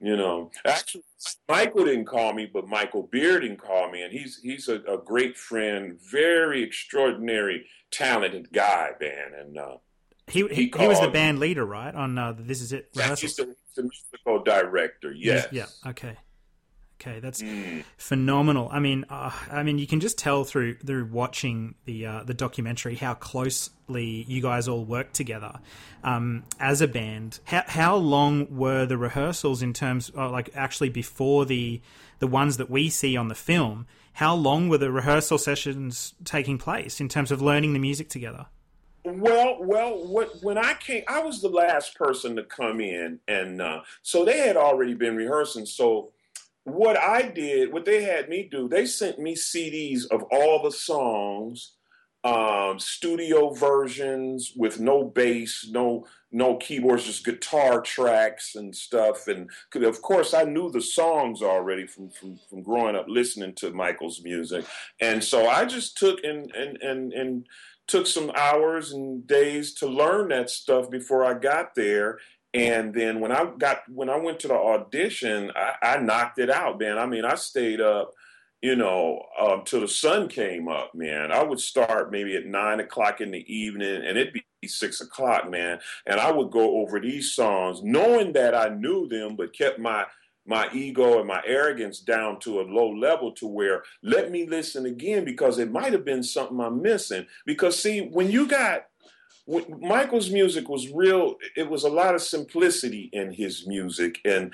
You 0.00 0.16
know, 0.16 0.52
actually, 0.64 1.02
Michael 1.48 1.84
didn't 1.84 2.04
call 2.04 2.32
me, 2.32 2.46
but 2.46 2.68
Michael 2.68 3.08
Bearden 3.12 3.40
did 3.40 3.58
call 3.58 3.90
me, 3.90 4.02
and 4.02 4.12
he's 4.12 4.38
he's 4.40 4.68
a, 4.68 4.76
a 4.82 4.98
great 5.04 5.36
friend, 5.36 5.98
very 6.00 6.62
extraordinary, 6.62 7.66
talented 7.90 8.52
guy, 8.52 8.90
man. 9.00 9.32
And 9.36 9.58
uh, 9.58 9.76
he 10.28 10.46
he, 10.48 10.72
he, 10.76 10.86
was 10.86 11.00
the 11.00 11.08
band 11.08 11.40
leader, 11.40 11.66
right? 11.66 11.92
On 11.92 12.16
uh, 12.16 12.32
This 12.38 12.60
Is 12.60 12.72
It 12.72 12.90
rehearsal. 12.94 13.26
He's 13.26 13.36
the, 13.36 13.56
the 13.74 13.82
musical 13.82 14.44
director. 14.44 15.12
Yes. 15.12 15.48
Yeah. 15.50 15.66
Okay. 15.84 16.16
Okay, 17.00 17.20
that's 17.20 17.40
mm. 17.40 17.84
phenomenal. 17.96 18.68
I 18.72 18.80
mean, 18.80 19.04
uh, 19.08 19.30
I 19.52 19.62
mean, 19.62 19.78
you 19.78 19.86
can 19.86 20.00
just 20.00 20.18
tell 20.18 20.42
through 20.42 20.78
through 20.78 21.06
watching 21.06 21.76
the 21.84 22.06
uh, 22.06 22.24
the 22.24 22.34
documentary 22.34 22.96
how 22.96 23.14
closely 23.14 24.24
you 24.26 24.42
guys 24.42 24.66
all 24.66 24.84
work 24.84 25.12
together 25.12 25.60
um, 26.02 26.42
as 26.58 26.80
a 26.80 26.88
band. 26.88 27.38
How 27.44 27.62
how 27.66 27.96
long 27.96 28.56
were 28.56 28.84
the 28.84 28.98
rehearsals 28.98 29.62
in 29.62 29.72
terms, 29.72 30.08
of, 30.08 30.18
uh, 30.18 30.30
like 30.30 30.50
actually 30.56 30.88
before 30.88 31.44
the 31.44 31.80
the 32.18 32.26
ones 32.26 32.56
that 32.56 32.68
we 32.68 32.88
see 32.88 33.16
on 33.16 33.28
the 33.28 33.36
film? 33.36 33.86
How 34.14 34.34
long 34.34 34.68
were 34.68 34.78
the 34.78 34.90
rehearsal 34.90 35.38
sessions 35.38 36.14
taking 36.24 36.58
place 36.58 37.00
in 37.00 37.08
terms 37.08 37.30
of 37.30 37.40
learning 37.40 37.74
the 37.74 37.78
music 37.78 38.08
together? 38.08 38.46
Well, 39.04 39.58
well, 39.60 40.04
what 40.04 40.42
when 40.42 40.58
I 40.58 40.74
came, 40.74 41.04
I 41.06 41.20
was 41.20 41.40
the 41.40 41.48
last 41.48 41.94
person 41.94 42.34
to 42.34 42.42
come 42.42 42.80
in, 42.80 43.20
and 43.28 43.62
uh, 43.62 43.82
so 44.02 44.24
they 44.24 44.38
had 44.38 44.56
already 44.56 44.94
been 44.94 45.14
rehearsing. 45.14 45.64
So 45.64 46.10
what 46.64 46.98
I 46.98 47.22
did, 47.22 47.72
what 47.72 47.84
they 47.84 48.02
had 48.02 48.28
me 48.28 48.48
do, 48.50 48.68
they 48.68 48.86
sent 48.86 49.18
me 49.18 49.34
CDs 49.34 50.06
of 50.10 50.22
all 50.30 50.62
the 50.62 50.72
songs, 50.72 51.74
um, 52.24 52.78
studio 52.78 53.50
versions 53.50 54.52
with 54.56 54.80
no 54.80 55.04
bass, 55.04 55.68
no 55.70 56.06
no 56.30 56.56
keyboards, 56.56 57.04
just 57.04 57.24
guitar 57.24 57.80
tracks 57.80 58.54
and 58.54 58.74
stuff. 58.74 59.28
And 59.28 59.48
of 59.74 60.02
course, 60.02 60.34
I 60.34 60.44
knew 60.44 60.70
the 60.70 60.82
songs 60.82 61.42
already 61.42 61.86
from 61.86 62.10
from, 62.10 62.38
from 62.50 62.62
growing 62.62 62.96
up 62.96 63.06
listening 63.08 63.54
to 63.56 63.70
Michael's 63.70 64.22
music, 64.22 64.66
and 65.00 65.22
so 65.22 65.48
I 65.48 65.64
just 65.64 65.96
took 65.96 66.22
and 66.24 66.50
and 66.54 66.76
and 66.82 67.12
and 67.12 67.46
took 67.86 68.06
some 68.06 68.30
hours 68.36 68.92
and 68.92 69.26
days 69.26 69.72
to 69.74 69.86
learn 69.86 70.28
that 70.28 70.50
stuff 70.50 70.90
before 70.90 71.24
I 71.24 71.34
got 71.34 71.74
there. 71.74 72.18
And 72.54 72.94
then 72.94 73.20
when 73.20 73.30
I 73.30 73.50
got 73.58 73.82
when 73.88 74.08
I 74.08 74.16
went 74.16 74.40
to 74.40 74.48
the 74.48 74.54
audition, 74.54 75.52
I, 75.54 75.74
I 75.82 75.96
knocked 75.98 76.38
it 76.38 76.50
out, 76.50 76.80
man. 76.80 76.98
I 76.98 77.06
mean, 77.06 77.24
I 77.24 77.34
stayed 77.34 77.80
up, 77.80 78.12
you 78.62 78.74
know, 78.74 79.22
um, 79.38 79.62
till 79.64 79.80
the 79.80 79.88
sun 79.88 80.28
came 80.28 80.66
up, 80.66 80.94
man. 80.94 81.30
I 81.30 81.42
would 81.42 81.60
start 81.60 82.10
maybe 82.10 82.36
at 82.36 82.46
nine 82.46 82.80
o'clock 82.80 83.20
in 83.20 83.30
the 83.30 83.44
evening, 83.52 84.02
and 84.04 84.16
it'd 84.16 84.32
be 84.32 84.44
six 84.66 85.00
o'clock, 85.00 85.50
man. 85.50 85.78
And 86.06 86.18
I 86.18 86.32
would 86.32 86.50
go 86.50 86.80
over 86.80 86.98
these 86.98 87.32
songs, 87.32 87.82
knowing 87.82 88.32
that 88.32 88.54
I 88.54 88.70
knew 88.70 89.06
them, 89.08 89.36
but 89.36 89.56
kept 89.56 89.78
my 89.78 90.06
my 90.46 90.66
ego 90.72 91.18
and 91.18 91.28
my 91.28 91.42
arrogance 91.46 92.00
down 92.00 92.40
to 92.40 92.60
a 92.60 92.62
low 92.62 92.90
level 92.90 93.32
to 93.32 93.46
where 93.46 93.82
let 94.02 94.30
me 94.30 94.46
listen 94.46 94.86
again 94.86 95.22
because 95.22 95.58
it 95.58 95.70
might 95.70 95.92
have 95.92 96.06
been 96.06 96.22
something 96.22 96.58
I'm 96.58 96.80
missing. 96.80 97.26
Because 97.44 97.78
see, 97.78 98.00
when 98.00 98.30
you 98.30 98.48
got 98.48 98.86
Michael's 99.80 100.30
music 100.30 100.68
was 100.68 100.90
real, 100.90 101.36
it 101.56 101.68
was 101.68 101.84
a 101.84 101.88
lot 101.88 102.14
of 102.14 102.20
simplicity 102.20 103.08
in 103.12 103.32
his 103.32 103.66
music, 103.66 104.20
and 104.24 104.52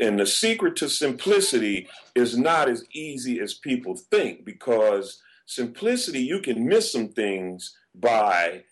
and 0.00 0.20
the 0.20 0.26
secret 0.26 0.76
to 0.76 0.88
simplicity 0.88 1.88
is 2.14 2.38
not 2.38 2.68
as 2.68 2.84
easy 2.92 3.40
as 3.40 3.54
people 3.54 3.96
think 3.96 4.44
because 4.44 5.20
simplicity 5.46 6.20
you 6.20 6.40
can 6.40 6.66
miss 6.66 6.92
some 6.92 7.08
things 7.08 7.76
by 7.94 8.62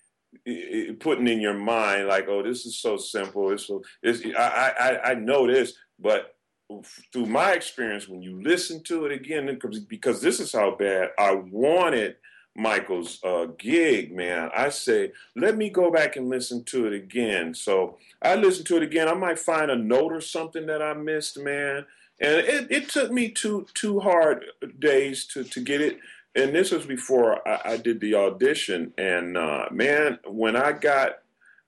putting 1.00 1.26
in 1.26 1.40
your 1.40 1.54
mind 1.54 2.06
like, 2.06 2.28
oh, 2.28 2.42
this 2.42 2.66
is 2.66 2.78
so 2.78 2.96
simple. 2.96 3.50
It's 3.50 3.66
so, 3.66 3.82
it's, 4.02 4.22
I, 4.36 4.72
I, 4.78 5.10
I 5.10 5.14
know 5.14 5.46
this, 5.46 5.74
but 5.98 6.36
through 7.12 7.26
my 7.26 7.52
experience, 7.52 8.08
when 8.08 8.22
you 8.22 8.42
listen 8.42 8.82
to 8.84 9.06
it 9.06 9.12
again, 9.12 9.58
because 9.88 10.20
this 10.20 10.40
is 10.40 10.52
how 10.52 10.76
bad 10.76 11.10
I 11.18 11.34
wanted 11.34 12.16
Michael's 12.56 13.22
uh, 13.22 13.46
gig, 13.58 14.14
man, 14.14 14.50
I 14.56 14.70
say, 14.70 15.12
let 15.34 15.56
me 15.56 15.68
go 15.68 15.90
back 15.90 16.16
and 16.16 16.28
listen 16.28 16.64
to 16.64 16.86
it 16.86 16.92
again. 16.94 17.54
So 17.54 17.98
I 18.22 18.34
listened 18.34 18.66
to 18.68 18.76
it 18.78 18.82
again. 18.82 19.08
I 19.08 19.14
might 19.14 19.38
find 19.38 19.70
a 19.70 19.76
note 19.76 20.12
or 20.12 20.20
something 20.20 20.66
that 20.66 20.82
I 20.82 20.94
missed, 20.94 21.38
man. 21.38 21.84
And 22.20 22.36
it, 22.36 22.70
it 22.70 22.88
took 22.88 23.12
me 23.12 23.30
two 23.30 23.66
two 23.74 24.00
hard 24.00 24.46
days 24.78 25.26
to, 25.26 25.44
to 25.44 25.60
get 25.60 25.82
it. 25.82 25.98
And 26.34 26.54
this 26.54 26.70
was 26.70 26.86
before 26.86 27.46
I, 27.46 27.72
I 27.72 27.76
did 27.76 28.00
the 28.00 28.14
audition. 28.14 28.92
And 28.96 29.36
uh, 29.36 29.66
man, 29.70 30.18
when 30.26 30.56
I 30.56 30.72
got 30.72 31.18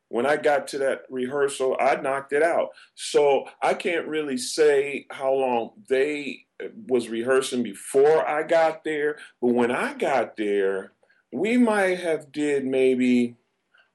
when 0.08 0.24
I 0.24 0.36
got 0.36 0.68
to 0.68 0.78
that 0.78 1.02
rehearsal, 1.10 1.76
I 1.78 1.96
knocked 1.96 2.32
it 2.32 2.42
out. 2.42 2.70
So 2.94 3.44
I 3.60 3.74
can't 3.74 4.08
really 4.08 4.38
say 4.38 5.06
how 5.10 5.34
long 5.34 5.72
they 5.88 6.46
was 6.88 7.08
rehearsing 7.08 7.62
before 7.62 8.26
I 8.28 8.42
got 8.42 8.84
there, 8.84 9.18
but 9.40 9.54
when 9.54 9.70
I 9.70 9.94
got 9.94 10.36
there, 10.36 10.92
we 11.32 11.56
might 11.56 12.00
have 12.00 12.32
did 12.32 12.64
maybe 12.64 13.36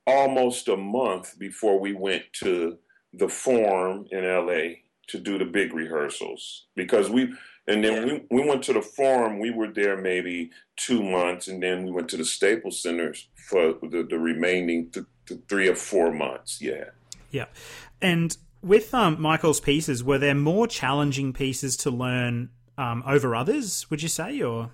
almost 0.05 0.67
a 0.67 0.77
month 0.77 1.37
before 1.39 1.79
we 1.79 1.93
went 1.93 2.23
to 2.33 2.77
the 3.13 3.29
Forum 3.29 4.05
in 4.11 4.23
LA 4.23 4.75
to 5.07 5.19
do 5.19 5.37
the 5.37 5.45
big 5.45 5.73
rehearsals 5.73 6.65
because 6.75 7.09
we 7.09 7.33
and 7.67 7.83
then 7.83 8.05
we, 8.05 8.41
we 8.41 8.47
went 8.47 8.63
to 8.63 8.73
the 8.73 8.81
Forum. 8.81 9.39
We 9.39 9.51
were 9.51 9.71
there 9.71 9.95
maybe 9.95 10.51
two 10.75 11.01
months, 11.01 11.47
and 11.47 11.63
then 11.63 11.85
we 11.85 11.91
went 11.91 12.09
to 12.09 12.17
the 12.17 12.25
Staples 12.25 12.81
Centers 12.81 13.29
for 13.35 13.75
the, 13.81 14.05
the 14.09 14.19
remaining 14.19 14.89
th- 14.89 15.05
th- 15.25 15.39
three 15.47 15.69
or 15.69 15.75
four 15.75 16.11
months. 16.11 16.61
Yeah. 16.61 16.89
Yeah. 17.31 17.45
And 18.01 18.35
with 18.63 18.93
um, 18.93 19.21
Michael's 19.21 19.59
pieces, 19.59 20.03
were 20.03 20.17
there 20.17 20.35
more 20.35 20.67
challenging 20.67 21.33
pieces 21.33 21.75
to 21.77 21.91
learn 21.91 22.49
um, 22.77 23.03
over 23.05 23.35
others, 23.35 23.89
would 23.89 24.01
you 24.01 24.09
say? 24.09 24.41
or 24.41 24.71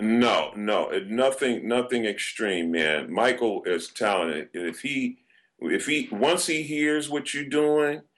No, 0.00 0.52
no. 0.56 0.90
Nothing 1.06 1.66
nothing 1.68 2.04
extreme, 2.04 2.70
man. 2.70 3.12
Michael 3.12 3.62
is 3.64 3.88
talented. 3.88 4.48
If 4.54 4.80
he 4.80 5.18
if 5.58 5.86
he 5.86 6.08
once 6.12 6.46
he 6.46 6.62
hears 6.62 7.10
what 7.10 7.34
you're 7.34 7.44
doing– 7.44 8.02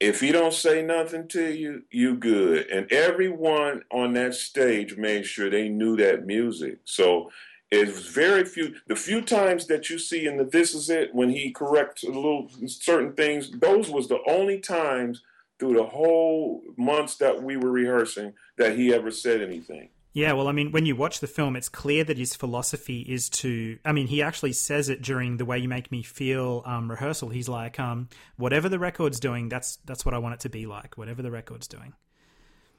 if 0.00 0.20
he 0.20 0.32
don't 0.32 0.52
say 0.52 0.82
nothing 0.82 1.28
to 1.28 1.52
you, 1.52 1.84
you 1.90 2.16
good. 2.16 2.66
And 2.66 2.90
everyone 2.92 3.84
on 3.90 4.12
that 4.14 4.34
stage 4.34 4.96
made 4.96 5.24
sure 5.24 5.48
they 5.48 5.68
knew 5.68 5.96
that 5.96 6.26
music. 6.26 6.80
So 6.84 7.30
it's 7.74 8.08
very 8.08 8.44
few. 8.44 8.74
The 8.86 8.96
few 8.96 9.22
times 9.22 9.66
that 9.66 9.90
you 9.90 9.98
see 9.98 10.26
in 10.26 10.36
the 10.36 10.44
"This 10.44 10.74
Is 10.74 10.90
It" 10.90 11.14
when 11.14 11.30
he 11.30 11.50
corrects 11.50 12.04
a 12.04 12.08
little 12.08 12.50
certain 12.66 13.12
things, 13.12 13.50
those 13.50 13.90
was 13.90 14.08
the 14.08 14.20
only 14.26 14.60
times 14.60 15.22
through 15.58 15.74
the 15.74 15.84
whole 15.84 16.62
months 16.76 17.16
that 17.16 17.42
we 17.42 17.56
were 17.56 17.70
rehearsing 17.70 18.34
that 18.58 18.76
he 18.76 18.92
ever 18.92 19.10
said 19.10 19.40
anything. 19.40 19.88
Yeah, 20.12 20.32
well, 20.34 20.46
I 20.46 20.52
mean, 20.52 20.70
when 20.70 20.86
you 20.86 20.94
watch 20.94 21.18
the 21.18 21.26
film, 21.26 21.56
it's 21.56 21.68
clear 21.68 22.04
that 22.04 22.16
his 22.16 22.36
philosophy 22.36 23.00
is 23.00 23.28
to. 23.30 23.78
I 23.84 23.90
mean, 23.90 24.06
he 24.06 24.22
actually 24.22 24.52
says 24.52 24.88
it 24.88 25.02
during 25.02 25.38
the 25.38 25.44
way 25.44 25.58
you 25.58 25.68
make 25.68 25.90
me 25.90 26.04
feel 26.04 26.62
um, 26.64 26.88
rehearsal. 26.88 27.30
He's 27.30 27.48
like, 27.48 27.80
um, 27.80 28.08
whatever 28.36 28.68
the 28.68 28.78
record's 28.78 29.18
doing, 29.18 29.48
that's 29.48 29.78
that's 29.84 30.04
what 30.04 30.14
I 30.14 30.18
want 30.18 30.34
it 30.34 30.40
to 30.40 30.48
be 30.48 30.66
like. 30.66 30.96
Whatever 30.96 31.20
the 31.20 31.32
record's 31.32 31.66
doing. 31.66 31.94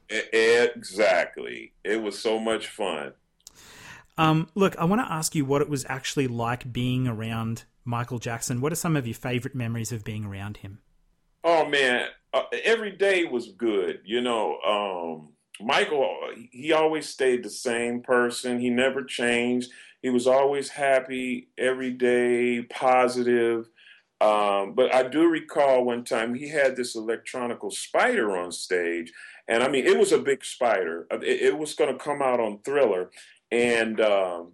Exactly. 0.09 1.73
It 1.83 2.01
was 2.01 2.17
so 2.17 2.39
much 2.39 2.67
fun. 2.67 3.13
Um, 4.17 4.49
look, 4.55 4.77
I 4.77 4.85
want 4.85 5.01
to 5.01 5.11
ask 5.11 5.35
you 5.35 5.45
what 5.45 5.61
it 5.61 5.69
was 5.69 5.85
actually 5.89 6.27
like 6.27 6.71
being 6.71 7.07
around 7.07 7.65
Michael 7.83 8.19
Jackson. 8.19 8.61
What 8.61 8.71
are 8.71 8.75
some 8.75 8.95
of 8.95 9.05
your 9.05 9.15
favorite 9.15 9.55
memories 9.55 9.91
of 9.91 10.03
being 10.03 10.25
around 10.25 10.57
him? 10.57 10.79
Oh 11.43 11.65
man, 11.67 12.07
uh, 12.33 12.43
every 12.63 12.91
day 12.91 13.25
was 13.25 13.49
good. 13.49 14.01
You 14.05 14.21
know. 14.21 14.57
Um, 14.61 15.31
Michael, 15.61 16.17
he 16.51 16.73
always 16.73 17.07
stayed 17.07 17.43
the 17.43 17.49
same 17.49 18.01
person. 18.01 18.59
He 18.59 18.69
never 18.69 19.03
changed. 19.03 19.71
He 20.01 20.09
was 20.09 20.27
always 20.27 20.69
happy 20.69 21.49
every 21.57 21.91
day, 21.91 22.63
positive. 22.63 23.69
Um, 24.21 24.73
but 24.73 24.93
I 24.93 25.07
do 25.07 25.27
recall 25.27 25.83
one 25.83 26.03
time 26.03 26.33
he 26.33 26.49
had 26.49 26.75
this 26.75 26.95
electronical 26.95 27.69
spider 27.71 28.35
on 28.37 28.51
stage, 28.51 29.11
and 29.47 29.61
I 29.61 29.67
mean 29.67 29.85
it 29.85 29.97
was 29.97 30.11
a 30.11 30.19
big 30.19 30.45
spider. 30.45 31.05
It, 31.11 31.23
it 31.23 31.57
was 31.57 31.73
going 31.73 31.91
to 31.91 32.03
come 32.03 32.21
out 32.21 32.39
on 32.39 32.59
Thriller, 32.59 33.11
and 33.51 33.99
um, 34.01 34.53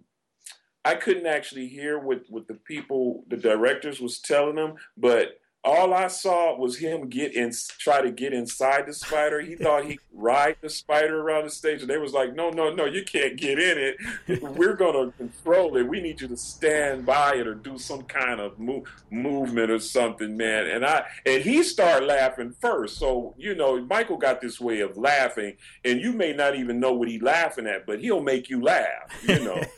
I 0.84 0.94
couldn't 0.94 1.26
actually 1.26 1.68
hear 1.68 1.98
what 1.98 2.22
what 2.28 2.48
the 2.48 2.54
people, 2.54 3.24
the 3.28 3.36
directors, 3.36 4.00
was 4.00 4.20
telling 4.20 4.56
them, 4.56 4.74
but 4.96 5.38
all 5.64 5.94
I 5.94 6.08
saw 6.08 6.56
was 6.58 6.76
him 6.78 7.08
get 7.08 7.34
in, 7.34 7.52
try 7.78 8.02
to 8.02 8.10
get 8.10 8.32
inside 8.32 8.86
the 8.86 8.92
spider. 8.92 9.40
He 9.40 9.54
thought 9.56 9.84
he 9.84 9.98
ride 10.12 10.56
the 10.60 10.68
spider 10.68 11.20
around 11.20 11.44
the 11.44 11.50
stage, 11.50 11.82
and 11.82 11.90
they 11.90 11.98
was 11.98 12.12
like, 12.12 12.34
"No, 12.34 12.50
no, 12.50 12.72
no, 12.72 12.84
you 12.84 13.04
can't 13.04 13.36
get 13.36 13.58
in 13.58 13.78
it. 13.78 14.42
We're 14.42 14.74
gonna 14.74 15.12
control 15.12 15.76
it. 15.76 15.86
We 15.86 16.00
need 16.00 16.20
you 16.20 16.28
to 16.28 16.36
stand 16.36 17.06
by 17.06 17.36
it 17.36 17.46
or 17.46 17.54
do 17.54 17.78
some 17.78 18.02
kind 18.02 18.40
of 18.40 18.58
move, 18.58 18.84
movement 19.10 19.70
or 19.70 19.78
something, 19.78 20.36
man." 20.36 20.66
And 20.66 20.84
I 20.84 21.06
and 21.24 21.42
he 21.42 21.62
started 21.62 22.06
laughing 22.06 22.54
first, 22.60 22.98
so 22.98 23.34
you 23.38 23.54
know, 23.54 23.80
Michael 23.84 24.16
got 24.16 24.40
this 24.40 24.60
way 24.60 24.80
of 24.80 24.96
laughing, 24.96 25.56
and 25.84 26.00
you 26.00 26.12
may 26.12 26.32
not 26.32 26.56
even 26.56 26.80
know 26.80 26.92
what 26.92 27.08
he's 27.08 27.22
laughing 27.22 27.66
at, 27.66 27.86
but 27.86 28.00
he'll 28.00 28.22
make 28.22 28.50
you 28.50 28.60
laugh, 28.60 29.24
you 29.28 29.44
know. 29.44 29.62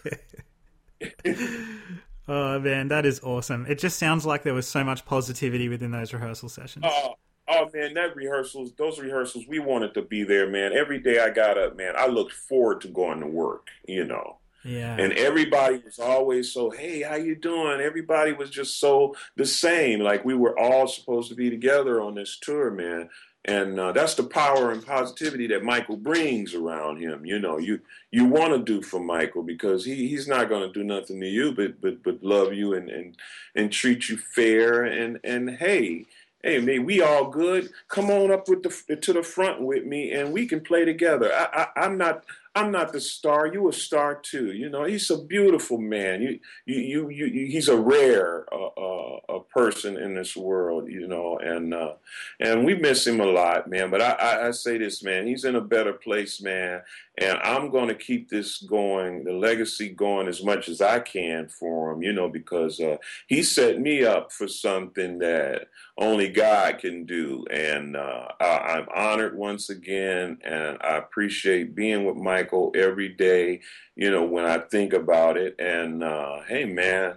Oh 2.26 2.58
man, 2.58 2.88
that 2.88 3.04
is 3.04 3.20
awesome! 3.22 3.66
It 3.68 3.78
just 3.78 3.98
sounds 3.98 4.24
like 4.24 4.42
there 4.42 4.54
was 4.54 4.66
so 4.66 4.82
much 4.82 5.04
positivity 5.04 5.68
within 5.68 5.90
those 5.90 6.12
rehearsal 6.12 6.48
sessions. 6.48 6.84
Oh, 6.88 7.14
oh 7.48 7.70
man, 7.74 7.94
that 7.94 8.16
rehearsals, 8.16 8.72
those 8.78 8.98
rehearsals, 8.98 9.44
we 9.46 9.58
wanted 9.58 9.94
to 9.94 10.02
be 10.02 10.24
there, 10.24 10.48
man. 10.48 10.72
Every 10.72 10.98
day 10.98 11.18
I 11.18 11.30
got 11.30 11.58
up, 11.58 11.76
man, 11.76 11.94
I 11.96 12.06
looked 12.06 12.32
forward 12.32 12.80
to 12.82 12.88
going 12.88 13.20
to 13.20 13.26
work. 13.26 13.68
You 13.86 14.04
know. 14.04 14.38
Yeah. 14.66 14.96
And 14.98 15.12
everybody 15.12 15.82
was 15.84 15.98
always 15.98 16.50
so, 16.50 16.70
hey, 16.70 17.02
how 17.02 17.16
you 17.16 17.36
doing? 17.36 17.82
Everybody 17.82 18.32
was 18.32 18.48
just 18.48 18.80
so 18.80 19.14
the 19.36 19.44
same. 19.44 20.00
Like 20.00 20.24
we 20.24 20.34
were 20.34 20.58
all 20.58 20.88
supposed 20.88 21.28
to 21.28 21.34
be 21.34 21.50
together 21.50 22.00
on 22.00 22.14
this 22.14 22.38
tour, 22.40 22.70
man 22.70 23.10
and 23.44 23.78
uh, 23.78 23.92
that's 23.92 24.14
the 24.14 24.24
power 24.24 24.72
and 24.72 24.84
positivity 24.84 25.46
that 25.48 25.64
Michael 25.64 25.96
brings 25.96 26.54
around 26.54 26.98
him. 26.98 27.26
You 27.26 27.38
know, 27.38 27.58
you 27.58 27.80
you 28.10 28.24
want 28.24 28.52
to 28.52 28.58
do 28.58 28.82
for 28.82 29.00
Michael 29.00 29.42
because 29.42 29.84
he, 29.84 30.08
he's 30.08 30.28
not 30.28 30.48
going 30.48 30.66
to 30.66 30.72
do 30.72 30.84
nothing 30.84 31.20
to 31.20 31.28
you, 31.28 31.52
but 31.52 31.80
but 31.80 32.02
but 32.02 32.22
love 32.22 32.54
you 32.54 32.74
and 32.74 32.88
and 32.88 33.16
and 33.54 33.72
treat 33.72 34.08
you 34.08 34.16
fair 34.16 34.84
and 34.84 35.18
and 35.24 35.50
hey. 35.50 36.06
Hey 36.42 36.58
man, 36.58 36.84
we 36.84 37.00
all 37.00 37.30
good. 37.30 37.70
Come 37.88 38.10
on 38.10 38.30
up 38.30 38.50
with 38.50 38.62
the 38.62 38.96
to 38.96 39.14
the 39.14 39.22
front 39.22 39.62
with 39.62 39.86
me, 39.86 40.12
and 40.12 40.30
we 40.30 40.46
can 40.46 40.60
play 40.60 40.84
together. 40.84 41.32
I, 41.32 41.64
I, 41.74 41.84
I'm 41.84 41.96
not 41.96 42.24
I'm 42.56 42.70
not 42.70 42.92
the 42.92 43.00
star. 43.00 43.46
You 43.46 43.68
a 43.68 43.72
star 43.72 44.14
too. 44.14 44.52
You 44.52 44.68
know, 44.68 44.84
he's 44.84 45.10
a 45.10 45.18
beautiful 45.18 45.78
man. 45.78 46.22
You, 46.22 46.38
you, 46.66 47.08
you, 47.08 47.26
you 47.26 47.46
he's 47.46 47.68
a 47.68 47.76
rare 47.76 48.46
uh, 48.52 48.66
uh, 48.66 49.20
a 49.28 49.40
person 49.40 49.96
in 49.98 50.14
this 50.14 50.36
world. 50.36 50.88
You 50.88 51.08
know, 51.08 51.38
and 51.38 51.74
uh, 51.74 51.94
and 52.38 52.64
we 52.64 52.74
miss 52.74 53.06
him 53.06 53.20
a 53.20 53.26
lot, 53.26 53.68
man. 53.68 53.90
But 53.90 54.02
I, 54.02 54.12
I, 54.12 54.48
I 54.48 54.50
say 54.52 54.78
this, 54.78 55.02
man. 55.02 55.26
He's 55.26 55.44
in 55.44 55.56
a 55.56 55.60
better 55.60 55.92
place, 55.92 56.40
man. 56.40 56.82
And 57.18 57.38
I'm 57.44 57.70
going 57.70 57.88
to 57.88 57.94
keep 57.94 58.28
this 58.28 58.58
going, 58.58 59.22
the 59.22 59.32
legacy 59.32 59.90
going 59.90 60.26
as 60.26 60.42
much 60.42 60.68
as 60.68 60.80
I 60.80 60.98
can 60.98 61.48
for 61.48 61.92
him. 61.92 62.02
You 62.02 62.12
know, 62.12 62.28
because 62.28 62.80
uh, 62.80 62.96
he 63.28 63.42
set 63.42 63.80
me 63.80 64.04
up 64.04 64.32
for 64.32 64.48
something 64.48 65.18
that 65.18 65.68
only 65.96 66.28
God 66.28 66.78
can 66.78 67.04
do. 67.04 67.44
And 67.50 67.96
uh, 67.96 68.28
I, 68.40 68.46
I'm 68.46 68.88
honored 68.94 69.36
once 69.36 69.70
again, 69.70 70.38
and 70.44 70.78
I 70.82 70.96
appreciate 70.96 71.74
being 71.74 72.04
with 72.04 72.16
Michael 72.16 72.72
every 72.74 73.10
day, 73.10 73.60
you 73.94 74.10
know, 74.10 74.24
when 74.24 74.44
I 74.44 74.58
think 74.58 74.92
about 74.92 75.36
it. 75.36 75.54
And 75.58 76.02
uh, 76.02 76.40
hey, 76.48 76.64
man, 76.64 77.14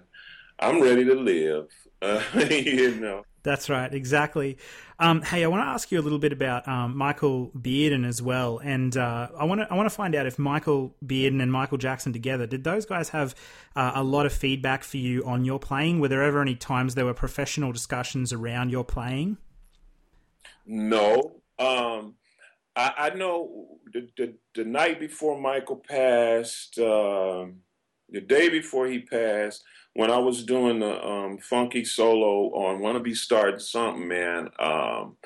I'm 0.60 0.82
ready 0.82 1.06
to 1.06 1.16
live, 1.16 1.68
you 2.52 2.96
know. 3.00 3.24
That's 3.48 3.70
right, 3.70 3.94
exactly. 3.94 4.58
Um, 5.00 5.22
hey, 5.22 5.46
I 5.46 5.48
want 5.48 5.64
to 5.64 5.68
ask 5.68 5.90
you 5.90 6.02
a 6.02 6.04
little 6.04 6.20
bit 6.20 6.34
about 6.34 6.68
um, 6.68 6.98
Michael 6.98 7.50
Bearden 7.58 8.06
as 8.06 8.22
well, 8.22 8.58
and 8.58 8.98
uh, 8.98 9.30
I 9.40 9.46
want 9.46 9.62
to 9.62 9.72
I 9.72 9.76
want 9.76 9.90
to 9.90 9.96
find 9.96 10.16
out 10.16 10.26
if 10.26 10.38
Michael 10.38 10.94
Bearden 11.06 11.42
and 11.42 11.50
Michael 11.50 11.78
Jackson 11.78 12.12
together 12.12 12.46
did 12.46 12.66
those 12.66 12.86
guys 12.86 13.08
have 13.10 13.36
uh, 13.74 13.94
a 13.96 14.04
lot 14.04 14.26
of 14.26 14.34
feedback 14.34 14.84
for 14.84 14.98
you 14.98 15.24
on 15.24 15.46
your 15.46 15.60
playing? 15.60 16.02
Were 16.02 16.10
there 16.10 16.24
ever 16.24 16.42
any 16.42 16.56
times 16.56 16.96
there 16.96 17.06
were 17.06 17.14
professional 17.14 17.72
discussions 17.72 18.34
around 18.34 18.70
your 18.70 18.84
playing? 18.84 19.38
No, 20.66 21.40
um, 21.58 22.16
I, 22.76 22.94
I, 22.98 23.10
know 23.12 23.80
the, 23.94 24.10
the, 24.18 24.34
the 24.56 24.66
night 24.66 25.00
before 25.00 25.40
Michael 25.40 25.78
passed, 25.78 26.78
uh, 26.78 27.46
the 28.10 28.20
day 28.20 28.50
before 28.50 28.88
he 28.88 29.00
passed 29.00 29.64
when 29.98 30.12
I 30.12 30.20
was 30.20 30.44
doing 30.44 30.78
the 30.78 31.04
um, 31.04 31.40
funky 31.40 31.84
solo 31.84 32.54
on 32.54 32.82
"Wanna 32.82 33.00
Be 33.00 33.16
Starting 33.16 33.60
Something," 33.60 34.08
man, 34.08 34.50
um, 34.60 35.18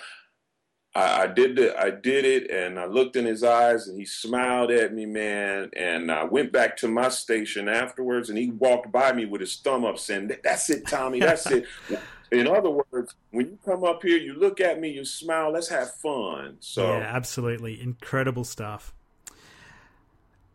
I, 0.95 1.23
I, 1.23 1.27
did 1.27 1.57
the, 1.57 1.77
I 1.77 1.89
did 1.89 2.23
it, 2.23 2.49
and 2.49 2.79
I 2.79 2.85
looked 2.85 3.17
in 3.17 3.25
his 3.25 3.43
eyes, 3.43 3.89
and 3.89 3.99
he 3.99 4.05
smiled 4.05 4.71
at 4.71 4.93
me, 4.93 5.05
man. 5.05 5.71
And 5.75 6.09
I 6.09 6.23
went 6.23 6.53
back 6.53 6.77
to 6.77 6.87
my 6.87 7.09
station 7.09 7.67
afterwards, 7.67 8.29
and 8.29 8.37
he 8.37 8.51
walked 8.51 8.93
by 8.93 9.11
me 9.11 9.25
with 9.25 9.41
his 9.41 9.57
thumb 9.57 9.83
up, 9.83 9.99
saying, 9.99 10.31
"That's 10.41 10.69
it, 10.69 10.87
Tommy. 10.87 11.19
That's 11.19 11.51
it." 11.51 11.65
In 12.31 12.47
other 12.47 12.69
words, 12.69 13.13
when 13.31 13.47
you 13.47 13.59
come 13.65 13.83
up 13.83 14.01
here, 14.03 14.17
you 14.17 14.35
look 14.35 14.61
at 14.61 14.79
me, 14.79 14.87
you 14.87 15.03
smile. 15.03 15.51
Let's 15.51 15.67
have 15.67 15.93
fun. 15.95 16.55
So, 16.61 16.97
yeah, 16.97 16.99
absolutely 16.99 17.81
incredible 17.81 18.45
stuff. 18.45 18.93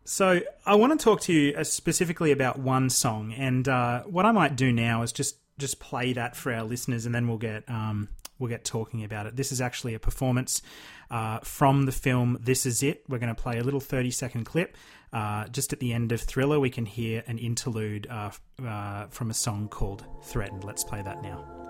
So 0.07 0.41
I 0.65 0.77
want 0.77 0.99
to 0.99 1.03
talk 1.03 1.21
to 1.23 1.33
you 1.33 1.57
uh, 1.57 1.65
specifically 1.65 2.31
about 2.31 2.61
one 2.61 2.91
song, 2.91 3.33
and 3.33 3.69
uh, 3.69 4.05
what 4.05 4.25
I 4.25 4.31
might 4.31 4.55
do 4.55 4.73
now 4.73 5.03
is 5.03 5.13
just 5.13 5.37
just 5.59 5.81
play 5.81 6.13
that 6.13 6.37
for 6.37 6.53
our 6.53 6.63
listeners, 6.63 7.07
and 7.07 7.15
then 7.15 7.27
we'll 7.27 7.39
get 7.39 7.69
um, 7.69 8.09
we'll 8.39 8.49
get 8.49 8.65
talking 8.65 9.03
about 9.03 9.27
it. 9.27 9.35
This 9.35 9.51
is 9.51 9.61
actually 9.61 9.95
a 9.95 9.99
performance 9.99 10.63
uh, 11.11 11.41
from 11.41 11.87
the 11.87 11.93
film 11.93 12.39
This 12.41 12.67
Is 12.67 12.85
It. 12.85 13.03
We're 13.09 13.19
going 13.19 13.35
to 13.35 13.43
play 13.43 13.59
a 13.59 13.65
little 13.65 13.81
thirty 13.81 14.13
second 14.13 14.45
clip. 14.45 14.77
Uh, 15.13 15.49
just 15.49 15.73
at 15.73 15.81
the 15.81 15.93
end 15.93 16.13
of 16.13 16.21
Thriller, 16.21 16.61
we 16.61 16.71
can 16.71 16.87
hear 16.87 17.25
an 17.27 17.39
interlude 17.39 18.07
uh, 18.09 18.31
uh, 18.65 19.07
from 19.09 19.31
a 19.31 19.35
song 19.35 19.67
called 19.69 20.05
Threatened. 20.23 20.63
Let's 20.63 20.85
play 20.85 21.03
that 21.03 21.21
now. 21.21 21.66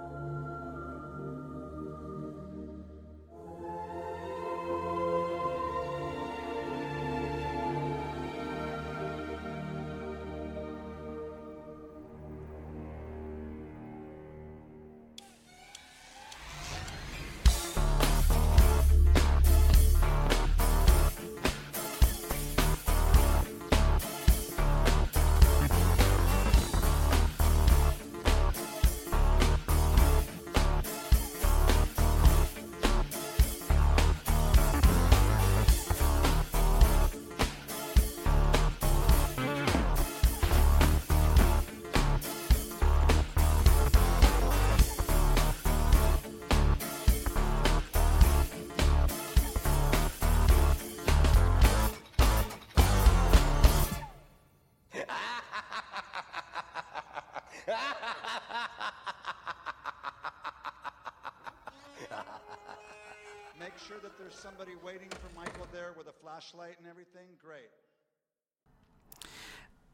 Flashlight 66.12 66.76
and 66.78 66.88
everything. 66.88 67.28
Great. 67.42 67.70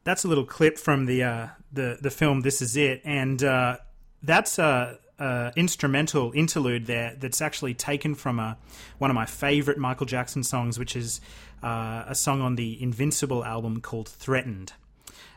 That's 0.03 0.25
a 0.25 0.27
little 0.27 0.45
clip 0.45 0.77
from 0.77 1.05
the 1.05 1.23
uh, 1.23 1.47
the 1.71 1.97
the 2.01 2.09
film. 2.09 2.41
This 2.41 2.61
is 2.61 2.75
it, 2.75 3.01
and 3.05 3.41
uh, 3.43 3.77
that's 4.21 4.59
a, 4.59 4.99
a, 5.17 5.53
instrumental 5.55 6.31
interlude 6.33 6.85
there. 6.87 7.15
That's 7.17 7.41
actually 7.41 7.73
taken 7.73 8.15
from 8.15 8.39
a 8.39 8.57
one 8.97 9.09
of 9.09 9.15
my 9.15 9.25
favorite 9.25 9.77
Michael 9.77 10.05
Jackson 10.05 10.43
songs, 10.43 10.77
which 10.77 10.95
is 10.95 11.21
uh, 11.61 12.03
a 12.07 12.15
song 12.15 12.41
on 12.41 12.55
the 12.55 12.81
Invincible 12.81 13.45
album 13.45 13.79
called 13.79 14.09
"Threatened." 14.09 14.73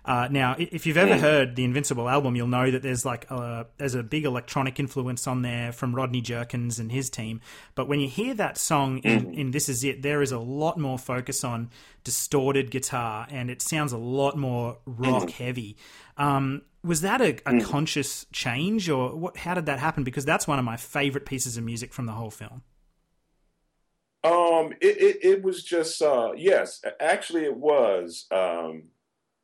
Uh, 0.05 0.29
now, 0.31 0.55
if 0.59 0.87
you've 0.87 0.97
ever 0.97 1.19
heard 1.19 1.57
the 1.57 1.65
Invincible 1.65 2.09
album, 2.09 2.37
you'll 2.37 2.47
know 2.47 2.71
that 2.71 2.83
there's 2.83 3.05
like 3.05 3.29
a, 3.31 3.67
there's 3.77 3.97
a 3.97 4.03
big 4.03 4.25
electronic 4.25 4.79
influence 4.79 5.27
on 5.27 5.43
there 5.43 5.73
from 5.73 5.95
Rodney 5.95 6.21
Jerkins 6.21 6.79
and 6.79 6.93
his 6.93 7.11
team. 7.11 7.41
But 7.75 7.89
when 7.89 7.99
you 7.99 8.09
hear 8.09 8.33
that 8.35 8.57
song 8.57 8.99
in, 8.99 9.21
mm-hmm. 9.21 9.35
in 9.35 9.51
This 9.51 9.69
Is 9.69 9.83
It, 9.83 10.03
there 10.03 10.23
is 10.23 10.31
a 10.31 10.39
lot 10.39 10.79
more 10.79 10.99
focus 10.99 11.43
on 11.43 11.71
distorted 12.05 12.71
guitar, 12.71 13.27
and 13.31 13.51
it 13.51 13.61
sounds 13.61 13.93
a 13.93 13.99
lot 13.99 14.37
more 14.37 14.79
rock 14.87 15.25
mm-hmm. 15.25 15.45
heavy. 15.45 15.77
Um, 16.17 16.63
was 16.85 17.01
that 17.01 17.21
a, 17.21 17.31
a 17.31 17.55
mm. 17.55 17.65
conscious 17.65 18.27
change, 18.33 18.89
or 18.89 19.15
what, 19.17 19.37
how 19.37 19.55
did 19.55 19.67
that 19.67 19.81
happen? 19.81 20.05
Because 20.05 20.25
that's 20.25 20.47
one 20.47 20.61
of 20.61 20.65
my 20.65 20.77
favorite 20.77 21.27
pieces 21.27 21.57
of 21.57 21.65
music 21.65 21.93
from 21.93 22.07
the 22.07 22.13
whole 22.13 22.31
film. 22.31 22.63
Um, 24.23 24.73
it, 24.81 25.01
it, 25.01 25.19
it 25.23 25.43
was 25.43 25.63
just 25.63 26.01
uh, 26.01 26.33
yes, 26.37 26.83
actually, 27.01 27.45
it 27.45 27.57
was. 27.57 28.27
Um, 28.31 28.85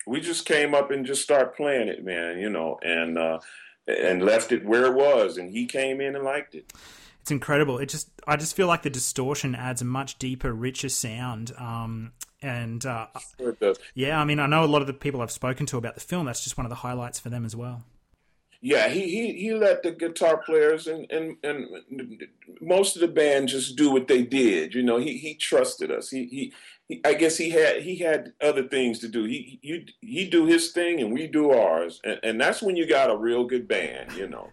we 0.07 0.21
just 0.21 0.47
came 0.47 0.75
up 0.75 0.91
and 0.91 1.07
just 1.07 1.23
start 1.23 1.57
playing 1.57 1.88
it, 1.88 2.05
man, 2.05 2.38
you 2.38 2.51
know, 2.51 2.79
and 2.83 3.19
uh, 3.19 3.38
and 3.87 4.23
left 4.23 4.53
it 4.53 4.65
where 4.65 4.87
it 4.87 4.95
was, 4.95 5.37
and 5.37 5.51
he 5.51 5.67
came 5.67 6.01
in 6.01 6.17
and 6.17 6.25
liked 6.25 6.55
it. 6.55 6.73
It's 7.21 7.31
incredible. 7.31 7.79
It 7.79 7.88
just 7.88 8.11
I 8.27 8.37
just 8.37 8.57
feel 8.57 8.67
like 8.67 8.83
the 8.83 8.91
distortion 8.91 9.55
adds 9.55 9.83
a 9.83 9.85
much 9.85 10.19
deeper, 10.19 10.53
richer 10.53 10.88
sound. 10.88 11.53
Um, 11.57 12.12
and 12.41 12.85
uh, 12.85 13.07
sure 13.38 13.57
yeah, 13.95 14.21
I 14.21 14.25
mean, 14.25 14.41
I 14.41 14.47
know 14.47 14.65
a 14.65 14.67
lot 14.67 14.81
of 14.81 14.88
the 14.88 14.93
people 14.93 15.23
I've 15.23 15.31
spoken 15.31 15.67
to 15.67 15.77
about 15.77 15.95
the 15.95 16.01
film. 16.01 16.27
That's 16.27 16.43
just 16.43 16.57
one 16.57 16.67
of 16.67 16.71
the 16.71 16.77
highlights 16.77 17.21
for 17.21 17.31
them 17.31 17.45
as 17.45 17.55
well 17.55 17.85
yeah, 18.65 18.88
he, 18.88 19.01
he 19.01 19.33
he 19.33 19.53
let 19.53 19.83
the 19.83 19.91
guitar 19.91 20.37
players 20.37 20.87
and, 20.87 21.11
and 21.11 21.37
and 21.43 21.67
most 22.61 22.95
of 22.95 23.01
the 23.01 23.09
band 23.09 23.49
just 23.49 23.75
do 23.75 23.91
what 23.91 24.07
they 24.07 24.23
did. 24.23 24.73
You 24.73 24.85
know, 24.85 24.99
he 24.99 25.19
he 25.19 25.35
trusted 25.35 25.91
us. 25.91 26.11
He 26.11 26.27
he, 26.27 26.53
he 26.82 26.82
I 27.05 27.14
guess 27.14 27.37
he 27.37 27.51
had 27.51 27.83
he 27.83 27.97
had 27.97 28.33
other 28.40 28.68
things 28.68 28.99
to 29.01 29.09
do. 29.09 29.25
He 29.25 29.59
he 29.62 29.87
he 30.01 30.29
do 30.29 30.47
his 30.47 30.73
thing 30.73 31.01
and 31.01 31.12
we 31.12 31.27
do 31.27 31.51
ours, 31.51 32.01
and, 32.05 32.21
and 32.23 32.40
that's 32.40 32.62
when 32.62 32.77
you 32.77 32.87
got 32.87 33.11
a 33.11 33.16
real 33.16 33.45
good 33.45 33.66
band. 33.68 34.12
You 34.12 34.29
know. 34.29 34.51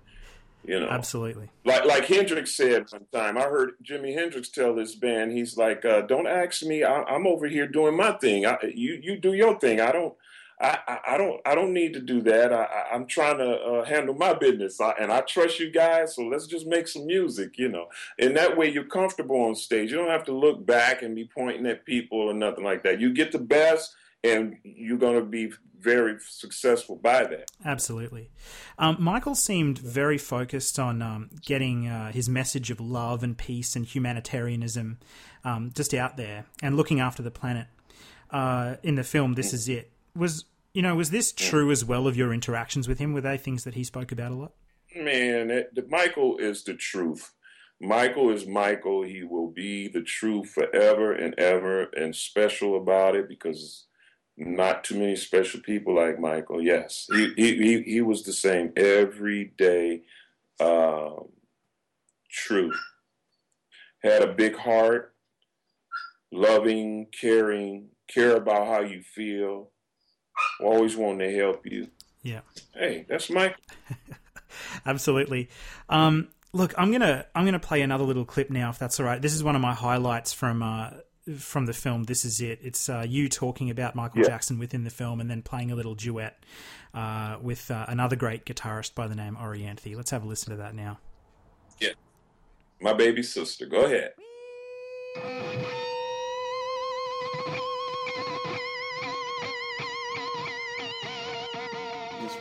You 0.66 0.80
know, 0.80 0.90
absolutely. 0.90 1.50
Like 1.64 1.86
like 1.86 2.06
Hendrix 2.06 2.56
said 2.56 2.86
one 2.92 3.06
time, 3.14 3.38
I 3.38 3.44
heard 3.44 3.72
Jimi 3.84 4.14
Hendrix 4.14 4.50
tell 4.50 4.76
this 4.76 4.94
band, 4.94 5.32
he's 5.32 5.58
like, 5.58 5.86
uh, 5.86 6.02
"Don't 6.02 6.28
ask 6.28 6.64
me. 6.64 6.84
I, 6.84 7.16
am 7.16 7.26
over 7.26 7.48
here 7.48 7.66
doing 7.66 7.96
my 7.96 8.12
thing. 8.12 8.46
I, 8.46 8.58
you 8.76 9.00
you 9.02 9.18
do 9.18 9.34
your 9.34 9.58
thing. 9.58 9.80
I 9.80 9.94
don't 9.94 10.14
I, 10.62 11.00
I, 11.08 11.18
don't 11.18 11.40
I 11.46 11.56
don't 11.56 11.74
need 11.74 11.94
to 11.94 12.02
do 12.02 12.22
that. 12.24 12.52
I, 12.52 12.88
am 12.92 13.06
trying 13.06 13.38
to 13.38 13.50
uh, 13.50 13.86
handle 13.86 14.14
my 14.14 14.34
business, 14.34 14.82
I, 14.82 14.92
and 15.00 15.12
I 15.12 15.22
trust 15.22 15.60
you 15.60 15.72
guys. 15.72 16.16
So 16.16 16.24
let's 16.24 16.48
just 16.48 16.68
make 16.68 16.88
some 16.88 17.06
music, 17.06 17.58
you 17.58 17.70
know. 17.70 17.88
And 18.18 18.36
that 18.36 18.58
way, 18.58 18.70
you're 18.70 18.84
comfortable 18.84 19.38
on 19.38 19.56
stage. 19.56 19.92
You 19.92 19.98
don't 19.98 20.10
have 20.10 20.26
to 20.26 20.38
look 20.38 20.66
back 20.66 21.02
and 21.02 21.16
be 21.16 21.30
pointing 21.34 21.66
at 21.66 21.86
people 21.86 22.20
or 22.20 22.34
nothing 22.34 22.64
like 22.64 22.84
that. 22.84 23.00
You 23.00 23.14
get 23.14 23.32
the 23.32 23.40
best, 23.40 23.96
and 24.24 24.58
you're 24.64 24.98
going 24.98 25.16
to 25.16 25.26
be 25.26 25.52
very 25.80 26.18
successful 26.20 26.98
by 26.98 27.24
that. 27.24 27.50
Absolutely. 27.64 28.30
Um, 28.78 28.98
Michael 29.00 29.36
seemed 29.36 29.80
very 29.80 30.18
focused 30.18 30.78
on 30.78 31.02
um, 31.02 31.30
getting 31.42 31.88
uh, 31.88 32.12
his 32.12 32.28
message 32.28 32.70
of 32.70 32.82
love 32.82 33.24
and 33.24 33.38
peace 33.38 33.78
and 33.78 33.86
humanitarianism 33.86 34.98
um, 35.46 35.72
just 35.74 35.94
out 35.94 36.18
there 36.18 36.48
and 36.62 36.76
looking 36.76 37.00
after 37.00 37.24
the 37.24 37.32
planet. 37.32 37.68
uh, 38.32 38.76
in 38.84 38.96
the 38.96 39.04
film. 39.04 39.34
This 39.34 39.54
is 39.54 39.70
it. 39.70 39.92
Was 40.20 40.46
you 40.74 40.82
know 40.82 40.96
was 40.96 41.10
this 41.10 41.32
true 41.32 41.72
as 41.72 41.84
well 41.84 42.08
of 42.08 42.16
your 42.18 42.34
interactions 42.34 42.88
with 42.88 43.00
him? 43.00 43.14
Were 43.14 43.22
they 43.22 43.38
things 43.38 43.64
that 43.64 43.76
he 43.76 43.84
spoke 43.84 44.12
about 44.12 44.32
a 44.32 44.36
lot? 44.36 44.52
Man, 44.96 45.50
it, 45.50 45.90
Michael 45.90 46.38
is 46.38 46.64
the 46.64 46.74
truth. 46.74 47.34
Michael 47.82 48.30
is 48.32 48.46
Michael. 48.46 49.04
He 49.04 49.24
will 49.24 49.50
be 49.50 49.88
the 49.88 50.02
truth 50.02 50.50
forever 50.50 51.14
and 51.14 51.34
ever, 51.40 51.84
and 51.96 52.16
special 52.16 52.76
about 52.76 53.16
it 53.16 53.30
because 53.30 53.86
not 54.36 54.84
too 54.84 54.98
many 54.98 55.16
special 55.16 55.62
people 55.62 55.96
like 55.96 56.20
Michael. 56.20 56.62
Yes, 56.62 57.08
he 57.12 57.34
he 57.36 57.82
he, 57.84 58.02
was 58.02 58.24
the 58.24 58.34
same 58.34 58.74
every 58.76 59.54
day. 59.58 60.04
Um, 60.60 61.30
truth. 62.30 62.80
Had 64.04 64.22
a 64.22 64.34
big 64.34 64.56
heart, 64.56 65.14
loving, 66.32 67.08
caring, 67.12 67.90
care 68.08 68.38
about 68.38 68.68
how 68.68 68.82
you 68.82 69.02
feel. 69.02 69.72
Always 70.60 70.96
wanting 70.96 71.30
to 71.30 71.38
help 71.38 71.66
you. 71.66 71.88
Yeah. 72.22 72.42
Hey, 72.74 73.06
that's 73.08 73.30
Mike. 73.30 73.56
Absolutely. 74.86 75.50
Um, 75.88 76.30
look, 76.54 76.74
I'm 76.78 76.92
gonna 76.92 77.26
I'm 77.34 77.46
gonna 77.46 77.60
play 77.60 77.82
another 77.82 78.04
little 78.04 78.26
clip 78.26 78.50
now, 78.50 78.70
if 78.70 78.80
that's 78.80 79.00
all 79.00 79.06
right. 79.06 79.22
This 79.22 79.34
is 79.34 79.44
one 79.44 79.56
of 79.56 79.62
my 79.62 79.74
highlights 79.74 80.34
from 80.34 80.62
uh, 80.62 80.90
from 81.38 81.66
the 81.66 81.74
film. 81.74 82.04
This 82.04 82.26
is 82.26 82.42
it. 82.42 82.60
It's 82.62 82.90
uh, 82.90 83.06
you 83.08 83.30
talking 83.30 83.70
about 83.70 83.96
Michael 83.96 84.22
yeah. 84.22 84.28
Jackson 84.28 84.60
within 84.60 84.84
the 84.84 84.90
film, 84.90 85.22
and 85.22 85.30
then 85.30 85.42
playing 85.42 85.72
a 85.72 85.76
little 85.76 85.96
duet 85.96 86.44
uh, 86.94 87.38
with 87.42 87.72
uh, 87.72 87.86
another 87.88 88.16
great 88.16 88.46
guitarist 88.46 88.96
by 88.96 89.08
the 89.08 89.16
name 89.16 89.38
Orianthi. 89.40 89.96
Let's 89.96 90.12
have 90.12 90.24
a 90.24 90.28
listen 90.28 90.52
to 90.52 90.58
that 90.58 90.76
now. 90.76 91.00
Yeah, 91.80 91.94
my 92.82 92.94
baby 92.94 93.24
sister. 93.24 93.66
Go 93.66 93.86
ahead. 93.86 94.14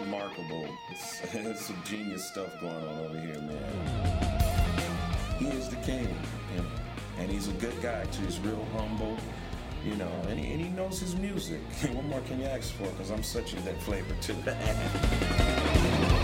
Remarkable. 0.01 0.69
It's, 0.91 1.23
it's 1.35 1.67
some 1.67 1.83
genius 1.85 2.25
stuff 2.25 2.61
going 2.61 2.75
on 2.75 2.99
over 3.05 3.21
here, 3.21 3.41
man. 3.41 4.49
He 5.39 5.47
is 5.49 5.69
the 5.69 5.77
king, 5.77 6.09
and, 6.57 6.67
and 7.19 7.31
he's 7.31 7.49
a 7.49 7.53
good 7.53 7.81
guy 7.83 8.05
too. 8.07 8.25
He's 8.25 8.39
real 8.41 8.65
humble, 8.77 9.17
you 9.85 9.95
know, 9.97 10.11
and 10.29 10.39
he, 10.39 10.53
and 10.53 10.61
he 10.61 10.69
knows 10.69 11.01
his 11.01 11.17
music. 11.17 11.61
what 11.93 12.05
more 12.05 12.21
can 12.23 12.41
you 12.41 12.47
ask 12.47 12.73
for? 12.75 12.85
Because 12.85 13.11
I'm 13.11 13.23
such 13.23 13.53
a 13.55 13.57
that 13.63 13.81
flavor 13.83 14.15
too. 14.21 14.37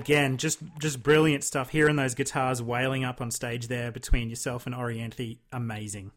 again, 0.00 0.36
just 0.36 0.60
just 0.78 1.02
brilliant 1.02 1.42
stuff. 1.42 1.70
Hearing 1.70 1.96
those 1.96 2.14
guitars 2.14 2.62
wailing 2.62 3.04
up 3.04 3.20
on 3.20 3.30
stage 3.30 3.68
there 3.68 3.90
between 3.90 4.30
yourself 4.30 4.66
and 4.66 4.74
Orianthi, 4.74 5.38
amazing. 5.52 6.12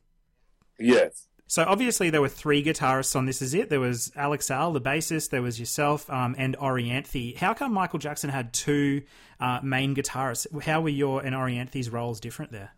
Yes. 0.77 1.27
So 1.47 1.63
obviously 1.63 2.11
there 2.11 2.21
were 2.21 2.29
three 2.29 2.63
guitarists 2.63 3.15
on 3.15 3.25
This 3.25 3.41
Is 3.41 3.55
It. 3.55 3.69
There 3.69 3.79
was 3.79 4.11
Alex 4.15 4.51
Al, 4.51 4.71
the 4.71 4.79
bassist. 4.79 5.31
There 5.31 5.41
was 5.41 5.59
yourself 5.59 6.07
um, 6.07 6.35
and 6.37 6.55
Orianthi. 6.57 7.35
How 7.35 7.55
come 7.55 7.73
Michael 7.73 7.97
Jackson 7.97 8.29
had 8.29 8.53
two 8.53 9.01
uh, 9.39 9.59
main 9.63 9.95
guitarists? 9.95 10.61
How 10.61 10.81
were 10.81 10.89
your 10.89 11.21
and 11.21 11.35
Orianthi's 11.35 11.89
roles 11.89 12.19
different 12.19 12.51
there? 12.51 12.71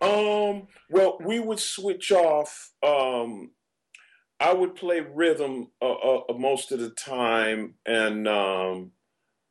Um. 0.00 0.68
Well, 0.90 1.18
we 1.20 1.40
would 1.40 1.60
switch 1.60 2.12
off. 2.12 2.72
Um, 2.82 3.50
I 4.40 4.52
would 4.52 4.74
play 4.74 5.00
rhythm 5.00 5.70
uh, 5.80 5.92
uh, 5.92 6.20
most 6.36 6.72
of 6.72 6.80
the 6.80 6.90
time, 6.90 7.74
and 7.86 8.26
um, 8.28 8.92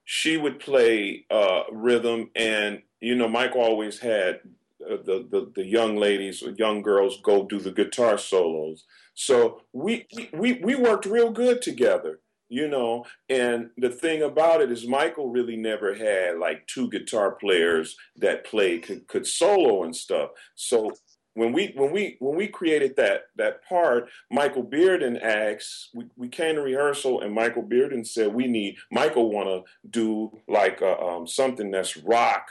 she 0.06 0.38
would 0.38 0.60
play 0.60 1.26
uh, 1.30 1.64
rhythm, 1.72 2.30
and 2.36 2.82
you 3.00 3.16
know, 3.16 3.28
Mike 3.28 3.56
always 3.56 4.00
had 4.00 4.40
uh, 4.86 4.98
the, 4.98 5.28
the, 5.30 5.52
the 5.56 5.66
young 5.66 5.98
ladies 5.98 6.42
or 6.42 6.52
young 6.52 6.82
girls 6.82 7.20
go 7.22 7.46
do 7.46 7.60
the 7.60 7.72
guitar 7.72 8.18
solos. 8.18 8.86
So 9.14 9.62
we 9.74 10.08
we 10.34 10.54
we 10.54 10.76
worked 10.76 11.06
real 11.06 11.32
good 11.32 11.62
together, 11.62 12.20
you 12.50 12.68
know. 12.68 13.06
And 13.30 13.70
the 13.78 13.90
thing 13.90 14.24
about 14.24 14.62
it 14.62 14.72
is, 14.72 14.88
Michael 14.88 15.30
really 15.30 15.58
never 15.58 15.94
had 15.94 16.40
like 16.40 16.66
two 16.68 16.90
guitar 16.90 17.32
players 17.32 17.96
that 18.18 18.46
played 18.46 18.84
could, 18.84 19.08
could 19.08 19.28
solo 19.28 19.84
and 19.84 19.96
stuff. 19.96 20.32
So 20.56 20.92
when 21.36 21.52
we 21.52 21.74
when 21.76 21.92
we 21.92 22.18
when 22.20 22.36
we 22.36 22.48
created 22.48 22.96
that 22.98 23.24
that 23.36 23.68
part, 23.68 24.10
Michael 24.32 24.64
Bearden 24.64 25.22
asked. 25.22 25.90
We, 25.94 26.06
we 26.16 26.28
came 26.28 26.56
to 26.56 26.62
rehearsal, 26.62 27.22
and 27.22 27.34
Michael 27.34 27.64
Bearden 27.64 28.06
said 28.06 28.34
we 28.34 28.48
need 28.48 28.78
Michael 28.92 29.32
want 29.32 29.48
to 29.48 29.90
do 29.90 30.32
like 30.48 30.82
a, 30.82 31.00
um, 31.00 31.28
something 31.28 31.72
that's 31.72 31.98
rock 31.98 32.48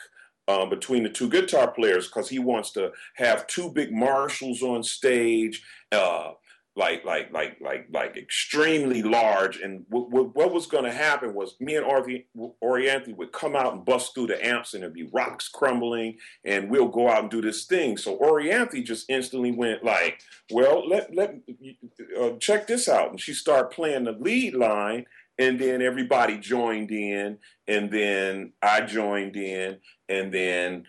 um, 0.49 0.68
between 0.68 1.03
the 1.03 1.09
two 1.09 1.29
guitar 1.29 1.71
players 1.71 2.09
because 2.09 2.29
he 2.29 2.38
wants 2.38 2.73
to 2.73 2.92
have 3.14 3.47
two 3.47 3.71
big 3.71 3.92
Marshalls 3.92 4.62
on 4.62 4.83
stage. 4.83 5.62
Uh, 5.90 6.33
like 6.75 7.05
like 7.05 7.31
like 7.33 7.59
like 7.61 7.87
like 7.93 8.17
extremely 8.17 9.03
large. 9.03 9.61
And 9.61 9.89
w- 9.91 10.09
w- 10.09 10.31
what 10.33 10.53
was 10.53 10.67
going 10.67 10.85
to 10.85 10.93
happen 10.93 11.35
was 11.35 11.57
me 11.61 11.77
and 11.77 11.85
Orianthi 11.85 13.17
would 13.17 13.33
come 13.33 13.55
out 13.55 13.75
and 13.75 13.85
bust 13.85 14.15
through 14.15 14.29
the 14.29 14.45
amps 14.45 14.73
and 14.73 14.83
there'd 14.83 14.95
be 14.95 15.11
rocks 15.13 15.49
crumbling 15.49 16.17
and 16.45 16.71
we'll 16.71 16.89
go 16.89 17.11
out 17.11 17.23
and 17.23 17.31
do 17.31 17.43
this 17.43 17.65
thing. 17.65 17.99
So 17.99 18.17
Orianthi 18.19 18.85
just 18.85 19.11
instantly 19.11 19.53
went 19.53 19.85
like 19.85 20.23
well 20.51 20.89
let 20.89 21.15
let 21.15 21.37
uh, 22.19 22.31
check 22.39 22.67
this 22.67 22.89
out. 22.89 23.11
And 23.11 23.21
she 23.21 23.35
started 23.35 23.71
playing 23.71 24.05
the 24.05 24.13
lead 24.13 24.55
line 24.55 25.05
and 25.39 25.59
then 25.59 25.83
everybody 25.83 26.39
joined 26.39 26.91
in 26.91 27.39
and 27.69 27.91
then 27.91 28.53
I 28.63 28.81
joined 28.83 29.37
in 29.37 29.79
and 30.09 30.33
then 30.33 30.87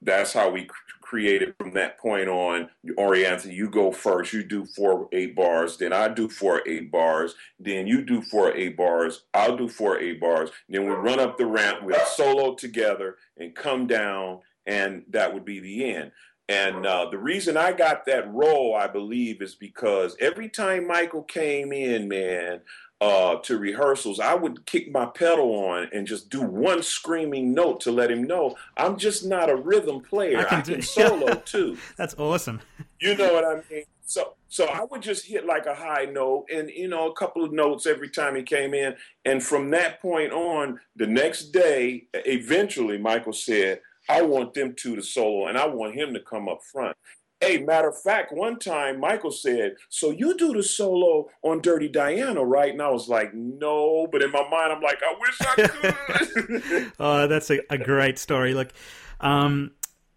that's 0.00 0.32
how 0.32 0.50
we 0.50 0.68
created 1.08 1.54
from 1.58 1.72
that 1.72 1.98
point 1.98 2.28
on. 2.28 2.68
Orianthi, 2.98 3.52
you 3.52 3.70
go 3.70 3.90
first. 3.90 4.34
You 4.34 4.42
do 4.42 4.66
four 4.66 5.08
eight 5.12 5.34
bars. 5.34 5.78
Then 5.78 5.92
I 5.92 6.08
do 6.08 6.28
four 6.28 6.62
eight 6.66 6.92
bars. 6.92 7.34
Then 7.58 7.86
you 7.86 8.04
do 8.04 8.20
four 8.20 8.54
eight 8.54 8.76
bars. 8.76 9.24
I'll 9.32 9.56
do 9.56 9.68
four 9.68 9.98
eight 9.98 10.20
bars. 10.20 10.50
Then 10.68 10.84
we 10.84 10.90
run 10.90 11.18
up 11.18 11.38
the 11.38 11.46
ramp. 11.46 11.78
We'll 11.82 11.98
solo 12.04 12.54
together 12.54 13.16
and 13.38 13.54
come 13.54 13.86
down, 13.86 14.40
and 14.66 15.04
that 15.08 15.32
would 15.32 15.46
be 15.46 15.60
the 15.60 15.94
end. 15.94 16.12
And 16.50 16.86
uh, 16.86 17.08
the 17.10 17.18
reason 17.18 17.56
I 17.56 17.72
got 17.72 18.06
that 18.06 18.30
role, 18.32 18.74
I 18.74 18.86
believe, 18.86 19.42
is 19.42 19.54
because 19.54 20.16
every 20.20 20.48
time 20.48 20.86
Michael 20.86 21.22
came 21.22 21.72
in, 21.72 22.08
man, 22.08 22.60
uh, 23.00 23.36
to 23.36 23.58
rehearsals, 23.58 24.18
I 24.18 24.34
would 24.34 24.66
kick 24.66 24.90
my 24.90 25.06
pedal 25.06 25.50
on 25.52 25.88
and 25.92 26.06
just 26.06 26.30
do 26.30 26.42
one 26.42 26.82
screaming 26.82 27.54
note 27.54 27.80
to 27.82 27.92
let 27.92 28.10
him 28.10 28.24
know 28.24 28.56
I'm 28.76 28.96
just 28.96 29.24
not 29.24 29.50
a 29.50 29.56
rhythm 29.56 30.00
player. 30.00 30.40
I 30.40 30.44
can, 30.44 30.58
I 30.58 30.62
can 30.62 30.82
solo 30.82 31.34
too. 31.44 31.78
That's 31.96 32.14
awesome. 32.18 32.60
You 33.00 33.16
know 33.16 33.32
what 33.32 33.44
I 33.44 33.62
mean? 33.70 33.84
So, 34.04 34.34
so 34.48 34.64
I 34.66 34.84
would 34.84 35.02
just 35.02 35.26
hit 35.26 35.44
like 35.44 35.66
a 35.66 35.74
high 35.74 36.06
note 36.06 36.46
and 36.52 36.70
you 36.70 36.88
know 36.88 37.10
a 37.10 37.14
couple 37.14 37.44
of 37.44 37.52
notes 37.52 37.86
every 37.86 38.08
time 38.08 38.34
he 38.34 38.42
came 38.42 38.72
in, 38.72 38.96
and 39.26 39.42
from 39.42 39.70
that 39.70 40.00
point 40.00 40.32
on, 40.32 40.80
the 40.96 41.06
next 41.06 41.52
day, 41.52 42.06
eventually, 42.14 42.96
Michael 42.96 43.34
said, 43.34 43.82
"I 44.08 44.22
want 44.22 44.54
them 44.54 44.74
two 44.74 44.96
to 44.96 45.02
solo, 45.02 45.48
and 45.48 45.58
I 45.58 45.66
want 45.66 45.94
him 45.94 46.14
to 46.14 46.20
come 46.20 46.48
up 46.48 46.62
front." 46.64 46.96
Hey, 47.40 47.58
matter 47.58 47.88
of 47.88 48.00
fact, 48.00 48.32
one 48.32 48.58
time 48.58 48.98
Michael 48.98 49.30
said, 49.30 49.76
So 49.88 50.10
you 50.10 50.36
do 50.36 50.52
the 50.52 50.62
solo 50.62 51.28
on 51.42 51.60
Dirty 51.60 51.88
Diana, 51.88 52.44
right? 52.44 52.72
And 52.72 52.82
I 52.82 52.90
was 52.90 53.08
like, 53.08 53.32
No, 53.32 54.08
but 54.10 54.22
in 54.22 54.32
my 54.32 54.48
mind, 54.48 54.72
I'm 54.72 54.82
like, 54.82 55.00
I 55.02 55.14
wish 55.20 55.40
I 55.40 55.68
could. 55.68 56.92
oh, 56.98 57.26
that's 57.28 57.50
a, 57.50 57.60
a, 57.70 57.78
great 57.78 58.18
story. 58.18 58.54
Look, 58.54 58.72
um, 59.20 59.70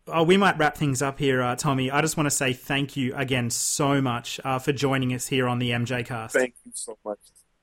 oh, 0.08 0.24
we 0.24 0.36
might 0.36 0.58
wrap 0.58 0.76
things 0.76 1.04
up 1.04 1.20
here, 1.20 1.44
uh, 1.44 1.56
Tommy. 1.56 1.92
I 1.92 2.02
just 2.02 2.18
want 2.18 2.26
to 2.26 2.32
say 2.32 2.54
thank 2.54 2.98
you 2.98 3.16
again 3.16 3.52
so 3.52 4.02
much 4.02 4.40
uh, 4.44 4.58
for 4.58 4.72
joining 4.72 5.14
us 5.14 5.28
here 5.28 5.48
on 5.48 5.60
the 5.60 5.70
MJ 5.72 6.04
Cast. 6.04 6.36
Thank 6.36 6.56
you 6.66 6.72
so 6.74 6.98
much. 7.06 7.20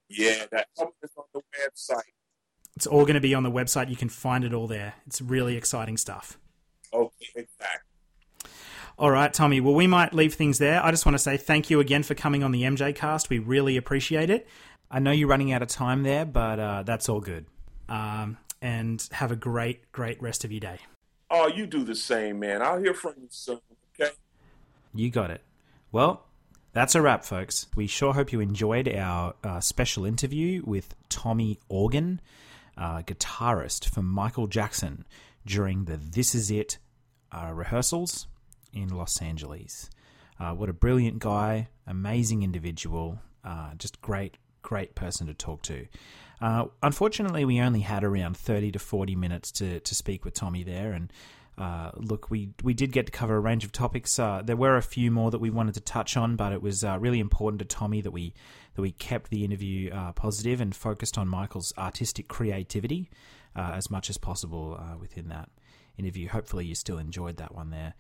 Yeah, 0.07 0.45
that 0.51 0.68
is 0.76 1.12
on 1.18 1.26
the 1.34 1.41
website. 1.62 2.01
It's 2.78 2.88
all 2.88 3.03
going 3.03 3.16
to 3.16 3.20
be 3.20 3.34
on 3.34 3.43
the 3.43 3.51
website. 3.51 3.89
You 3.89 3.97
can 3.97 4.07
find 4.07 4.45
it 4.45 4.53
all 4.53 4.68
there. 4.68 4.93
It's 5.05 5.22
really 5.22 5.57
exciting 5.57 5.97
stuff. 5.97 6.39
Okay, 6.93 7.26
exactly. 7.36 7.89
All 9.00 9.12
right, 9.12 9.34
Tommy. 9.34 9.62
Well, 9.62 9.76
we 9.76 9.88
might 9.88 10.14
leave 10.14 10.34
things 10.34 10.58
there. 10.58 10.84
I 10.84 10.91
just 10.91 11.06
want 11.06 11.14
to 11.14 11.20
say 11.20 11.38
thank 11.38 11.70
you 11.70 11.80
again 11.80 12.04
for 12.04 12.16
coming 12.16 12.43
on 12.43 12.52
the 12.52 12.64
MJ 12.64 12.93
cast. 12.93 13.30
We 13.30 13.39
really 13.39 13.78
appreciate 13.78 14.30
it. 14.30 14.45
I 14.91 15.00
know 15.00 15.12
you're 15.12 15.30
running 15.30 15.54
out 15.54 15.62
of 15.62 15.70
time 15.70 16.04
there, 16.04 16.26
but 16.26 16.60
uh, 16.60 16.84
that's 16.84 17.08
all 17.08 17.22
good. 17.22 17.45
Um, 17.88 18.38
and 18.62 19.02
have 19.14 19.32
a 19.32 19.38
great, 19.38 19.89
great 19.93 20.22
rest 20.22 20.43
of 20.43 20.52
your 20.52 20.60
day. 20.60 20.80
Oh, 21.32 21.47
you 21.47 21.66
do 21.66 21.86
the 21.86 21.95
same, 21.95 22.39
man. 22.39 22.62
I'll 22.62 22.78
hear 22.78 22.93
from 22.93 23.14
you 23.22 23.28
soon, 23.30 23.62
okay? 23.97 24.12
You 24.93 25.10
got 25.10 25.32
it. 25.32 25.43
Well, 25.93 26.26
that's 26.74 26.93
a 26.93 27.02
wrap, 27.02 27.24
folks. 27.24 27.68
We 27.78 27.88
sure 27.88 28.14
hope 28.14 28.34
you 28.34 28.41
enjoyed 28.41 28.93
our 28.93 29.34
uh, 29.45 29.62
special 29.62 30.04
interview 30.04 30.62
with 30.66 30.93
Tommy 31.08 31.58
Organ, 31.70 32.20
uh, 32.78 33.04
guitarist 33.04 33.88
for 33.88 34.02
Michael 34.02 34.47
Jackson 34.47 35.06
during 35.45 35.86
the 35.86 35.95
This 35.95 36.36
Is 36.36 36.52
It 36.52 36.80
uh, 37.32 37.52
rehearsals 37.54 38.28
in 38.74 38.89
Los 38.89 39.22
Angeles. 39.22 39.89
Uh, 40.39 40.53
what 40.53 40.70
a 40.70 40.74
brilliant 40.74 41.20
guy, 41.20 41.67
amazing 41.86 42.43
individual, 42.43 43.20
uh, 43.43 43.74
just 43.78 44.01
great, 44.01 44.38
great 44.61 44.95
person 44.95 45.28
to 45.28 45.34
talk 45.34 45.61
to. 45.63 45.86
Uh, 46.41 46.65
unfortunately, 46.82 47.43
we 47.43 47.59
only 47.59 47.82
had 47.82 48.03
around 48.03 48.38
30 48.38 48.72
to 48.72 48.80
40 48.80 49.15
minutes 49.15 49.51
to, 49.51 49.82
to 49.82 49.93
speak 49.93 50.24
with 50.24 50.34
Tommy 50.34 50.63
there. 50.63 50.93
And 50.93 51.11
uh, 51.57 51.91
look, 51.97 52.30
we, 52.30 52.51
we 52.63 52.74
did 52.74 52.93
get 52.93 53.07
to 53.07 53.11
cover 53.11 53.36
a 53.36 53.39
range 53.41 53.65
of 53.65 53.74
topics. 53.74 54.17
Uh, 54.17 54.41
there 54.43 54.55
were 54.55 54.78
a 54.78 54.82
few 54.82 55.11
more 55.11 55.30
that 55.32 55.39
we 55.39 55.49
wanted 55.49 55.74
to 55.74 55.82
touch 55.82 56.15
on, 56.15 56.38
but 56.38 56.53
it 56.53 56.61
was 56.61 56.86
uh, 56.86 56.97
really 56.97 57.20
important 57.20 57.59
to 57.59 57.65
Tommy 57.65 57.99
that 57.99 58.11
we, 58.11 58.34
that 58.76 58.82
we 58.82 58.93
kept 58.93 59.32
the 59.32 59.43
interview 59.43 59.91
positive 60.15 60.61
and 60.61 60.74
focused 60.74 61.17
on 61.17 61.28
Michael's 61.28 61.74
artistic 61.78 62.30
creativity 62.30 63.09
as 63.55 63.91
much 63.91 64.09
as 64.09 64.17
possible 64.17 64.80
within 65.01 65.28
that 65.28 65.49
interview. 65.97 66.30
Hopefully, 66.30 66.65
you 66.65 66.76
still 66.76 66.97
enjoyed 66.97 67.36
that 67.38 67.53
one 67.53 67.72
there. 67.72 67.93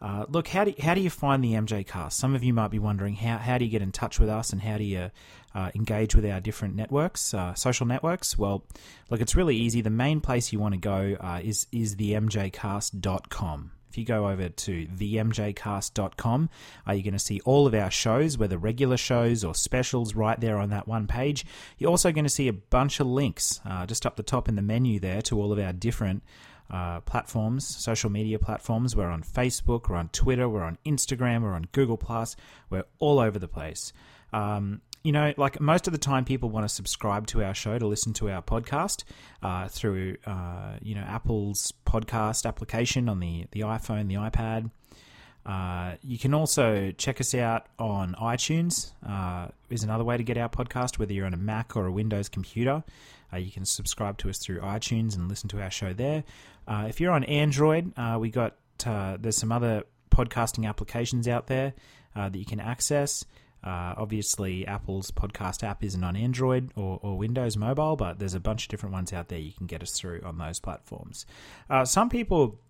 Uh, 0.00 0.26
look, 0.28 0.48
how 0.48 0.64
do, 0.64 0.74
how 0.80 0.94
do 0.94 1.00
you 1.00 1.10
find 1.10 1.42
the 1.42 1.52
MJ 1.52 1.86
Cast? 1.86 2.18
Some 2.18 2.34
of 2.34 2.44
you 2.44 2.52
might 2.52 2.70
be 2.70 2.78
wondering 2.78 3.14
how, 3.14 3.38
how 3.38 3.58
do 3.58 3.64
you 3.64 3.70
get 3.70 3.82
in 3.82 3.92
touch 3.92 4.20
with 4.20 4.28
us 4.28 4.52
and 4.52 4.60
how 4.60 4.76
do 4.78 4.84
you 4.84 5.10
uh, 5.54 5.70
engage 5.74 6.14
with 6.14 6.26
our 6.26 6.40
different 6.40 6.74
networks, 6.74 7.32
uh, 7.32 7.54
social 7.54 7.86
networks? 7.86 8.36
Well, 8.36 8.64
look, 9.10 9.20
it's 9.20 9.34
really 9.34 9.56
easy. 9.56 9.80
The 9.80 9.90
main 9.90 10.20
place 10.20 10.52
you 10.52 10.58
want 10.58 10.74
to 10.74 10.80
go 10.80 11.16
uh, 11.18 11.40
is 11.42 11.66
is 11.72 11.96
the 11.96 12.12
mjcast.com. 12.12 13.72
If 13.96 14.00
you 14.00 14.04
go 14.04 14.28
over 14.28 14.50
to 14.50 14.86
themjcast.com, 14.86 16.50
uh, 16.86 16.92
you're 16.92 17.02
going 17.02 17.14
to 17.14 17.18
see 17.18 17.40
all 17.46 17.66
of 17.66 17.74
our 17.74 17.90
shows, 17.90 18.36
whether 18.36 18.58
regular 18.58 18.98
shows 18.98 19.42
or 19.42 19.54
specials, 19.54 20.14
right 20.14 20.38
there 20.38 20.58
on 20.58 20.68
that 20.68 20.86
one 20.86 21.06
page. 21.06 21.46
You're 21.78 21.88
also 21.88 22.12
going 22.12 22.26
to 22.26 22.30
see 22.30 22.48
a 22.48 22.52
bunch 22.52 23.00
of 23.00 23.06
links 23.06 23.58
uh, 23.64 23.86
just 23.86 24.04
up 24.04 24.16
the 24.16 24.22
top 24.22 24.50
in 24.50 24.56
the 24.56 24.60
menu 24.60 25.00
there 25.00 25.22
to 25.22 25.40
all 25.40 25.50
of 25.50 25.58
our 25.58 25.72
different 25.72 26.22
uh, 26.70 27.00
platforms, 27.00 27.66
social 27.66 28.10
media 28.10 28.38
platforms. 28.38 28.96
We're 28.96 29.10
on 29.10 29.22
Facebook, 29.22 29.88
we're 29.88 29.96
on 29.96 30.08
Twitter, 30.08 30.48
we're 30.48 30.64
on 30.64 30.78
Instagram, 30.84 31.42
we're 31.42 31.54
on 31.54 31.66
Google 31.72 31.96
Plus. 31.96 32.36
We're 32.70 32.84
all 32.98 33.18
over 33.18 33.38
the 33.38 33.48
place. 33.48 33.92
Um, 34.32 34.80
you 35.02 35.12
know, 35.12 35.32
like 35.36 35.60
most 35.60 35.86
of 35.86 35.92
the 35.92 35.98
time, 35.98 36.24
people 36.24 36.50
want 36.50 36.64
to 36.64 36.68
subscribe 36.68 37.28
to 37.28 37.44
our 37.44 37.54
show 37.54 37.78
to 37.78 37.86
listen 37.86 38.12
to 38.14 38.28
our 38.28 38.42
podcast 38.42 39.04
uh, 39.40 39.68
through, 39.68 40.16
uh, 40.26 40.78
you 40.82 40.96
know, 40.96 41.02
Apple's 41.02 41.72
podcast 41.86 42.44
application 42.44 43.08
on 43.08 43.20
the 43.20 43.46
the 43.52 43.60
iPhone, 43.60 44.08
the 44.08 44.16
iPad. 44.16 44.70
Uh, 45.46 45.94
you 46.02 46.18
can 46.18 46.34
also 46.34 46.90
check 46.98 47.20
us 47.20 47.32
out 47.36 47.66
on 47.78 48.16
iTunes. 48.20 48.90
Uh, 49.08 49.46
is 49.70 49.84
another 49.84 50.02
way 50.02 50.16
to 50.16 50.24
get 50.24 50.36
our 50.36 50.48
podcast, 50.48 50.98
whether 50.98 51.12
you're 51.12 51.26
on 51.26 51.34
a 51.34 51.38
Mac 51.38 51.76
or 51.76 51.86
a 51.86 51.92
Windows 51.92 52.28
computer. 52.28 52.82
Uh, 53.36 53.38
you 53.38 53.50
can 53.50 53.64
subscribe 53.64 54.16
to 54.18 54.30
us 54.30 54.38
through 54.38 54.60
iTunes 54.60 55.14
and 55.14 55.28
listen 55.28 55.48
to 55.50 55.60
our 55.60 55.70
show 55.70 55.92
there. 55.92 56.24
Uh, 56.66 56.86
if 56.88 57.00
you're 57.00 57.12
on 57.12 57.24
Android, 57.24 57.92
uh, 57.98 58.16
we 58.18 58.30
got 58.30 58.56
uh, 58.86 59.16
there's 59.20 59.36
some 59.36 59.52
other 59.52 59.84
podcasting 60.10 60.66
applications 60.66 61.28
out 61.28 61.46
there 61.46 61.74
uh, 62.14 62.28
that 62.28 62.38
you 62.38 62.46
can 62.46 62.60
access. 62.60 63.24
Obviously, 63.62 64.64
Apple's 64.64 65.10
podcast 65.10 65.64
app 65.64 65.82
isn't 65.82 66.04
on 66.04 66.14
Android 66.14 66.70
or, 66.76 67.00
or, 67.02 67.18
Windows 67.18 67.56
Mobile, 67.56 67.96
but 67.96 68.20
there's 68.20 68.34
a 68.34 68.38
bunch 68.38 68.62
of 68.62 68.68
different 68.68 68.92
ones 68.92 69.12
out 69.12 69.26
there 69.26 69.40
you 69.40 69.52
can 69.52 69.66
get 69.66 69.82
us 69.82 69.90
through 69.90 70.20
on 70.24 70.38
those 70.38 70.60
platforms. 70.60 71.26
some 71.82 72.08
people 72.08 72.60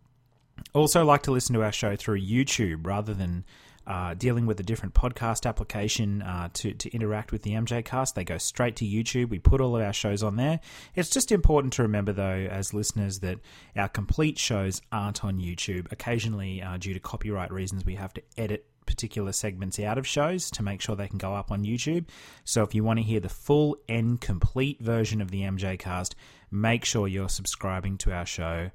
also 0.73 1.05
like 1.05 1.23
to 1.25 1.33
listen 1.33 1.55
to 1.55 1.63
our 1.63 1.73
show 1.73 1.97
through 1.97 2.19
YouTube 2.19 2.87
rather 2.87 3.13
than 3.13 3.45
uh, 3.87 4.15
dealing 4.15 4.47
with 4.47 4.59
a 4.59 4.63
different 4.63 4.95
podcast 4.95 5.47
application 5.47 6.23
uh, 6.23 6.49
to, 6.55 6.73
to 6.75 6.91
interact 6.93 7.33
with 7.33 7.43
the 7.43 7.53
MJ 7.53 7.85
cast. 7.85 8.15
They 8.15 8.25
go 8.25 8.39
straight 8.39 8.77
to 8.77 8.85
YouTube. 8.85 9.29
We 9.29 9.39
put 9.39 9.61
all 9.61 9.77
of 9.77 9.83
our 9.83 9.93
shows 9.93 10.23
on 10.23 10.37
there. 10.37 10.61
It's 10.95 11.11
just 11.11 11.31
important 11.31 11.73
to 11.75 11.83
remember, 11.83 12.13
though, 12.13 12.49
as 12.51 12.75
listeners, 12.75 13.21
that 13.21 13.39
our 13.77 13.89
complete 13.89 14.39
shows 14.39 14.83
aren't 14.91 15.25
on 15.25 15.39
YouTube. 15.39 15.91
Occasionally, 15.93 16.63
uh, 16.63 16.77
due 16.79 16.95
to 16.95 17.01
copyright 17.01 17.53
reasons, 17.53 17.85
we 17.85 17.95
have 17.95 18.13
to 18.15 18.23
edit 18.37 18.67
particular 18.87 19.33
segments 19.33 19.79
out 19.81 19.99
of 19.99 20.07
shows 20.07 20.51
to 20.53 20.63
make 20.63 20.81
sure 20.81 20.97
they 20.97 21.09
can 21.09 21.19
go 21.19 21.35
up 21.35 21.51
on 21.51 21.65
YouTube. 21.65 22.07
So 22.45 22.63
if 22.63 22.75
you 22.75 22.85
want 22.85 22.99
to 22.99 23.03
hear 23.03 23.21
the 23.21 23.29
full 23.29 23.77
and 23.89 24.21
complete 24.21 24.81
version 24.81 25.21
of 25.21 25.31
the 25.31 25.43
MJ 25.43 25.79
cast, 25.79 26.15
make 26.51 26.85
sure 26.85 27.09
you're 27.09 27.29
subscribing 27.29 27.99
to 27.99 28.13
our 28.13 28.27
show 28.27 28.71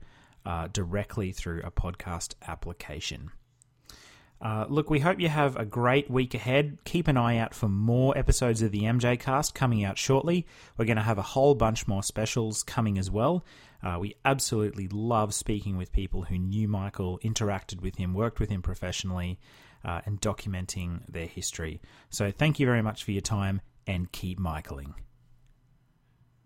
uh, 0.46 0.68
directly 0.72 1.32
through 1.32 1.62
a 1.64 1.72
podcast 1.72 2.34
application. 2.48 3.32
Uh, 4.42 4.66
look, 4.70 4.90
we 4.90 5.00
hope 5.00 5.20
you 5.20 5.30
have 5.30 5.56
a 5.56 5.66
great 5.66 6.10
week 6.10 6.34
ahead. 6.34 6.80
Keep 6.84 7.08
an 7.08 7.18
eye 7.18 7.38
out 7.38 7.54
for 7.54 7.70
more 7.70 8.18
episodes 8.18 8.62
of 8.62 8.72
the 8.72 8.82
MJ 8.82 9.20
Cast 9.20 9.54
coming 9.54 9.84
out 9.84 10.00
shortly. 10.00 10.48
We're 10.78 10.86
going 10.86 10.98
to 10.98 11.04
have 11.04 11.20
a 11.20 11.24
whole 11.24 11.54
bunch 11.54 11.88
more 11.88 12.02
specials 12.02 12.64
coming 12.64 12.98
as 12.98 13.12
well. 13.12 13.46
Uh, 13.84 13.98
we 14.00 14.16
absolutely 14.26 14.88
love 14.88 15.34
speaking 15.34 15.78
with 15.78 15.92
people 15.92 16.24
who 16.24 16.38
knew 16.38 16.68
Michael, 16.68 17.20
interacted 17.24 17.82
with 17.82 17.98
him, 17.98 18.14
worked 18.14 18.40
with 18.40 18.50
him 18.50 18.62
professionally, 18.62 19.40
uh, 19.86 20.02
and 20.06 20.20
documenting 20.22 21.02
their 21.08 21.28
history. 21.28 21.82
So, 22.10 22.32
thank 22.32 22.60
you 22.60 22.66
very 22.66 22.82
much 22.82 23.04
for 23.04 23.12
your 23.12 23.22
time 23.22 23.62
and 23.88 24.12
keep 24.12 24.40
Michaeling. 24.40 24.96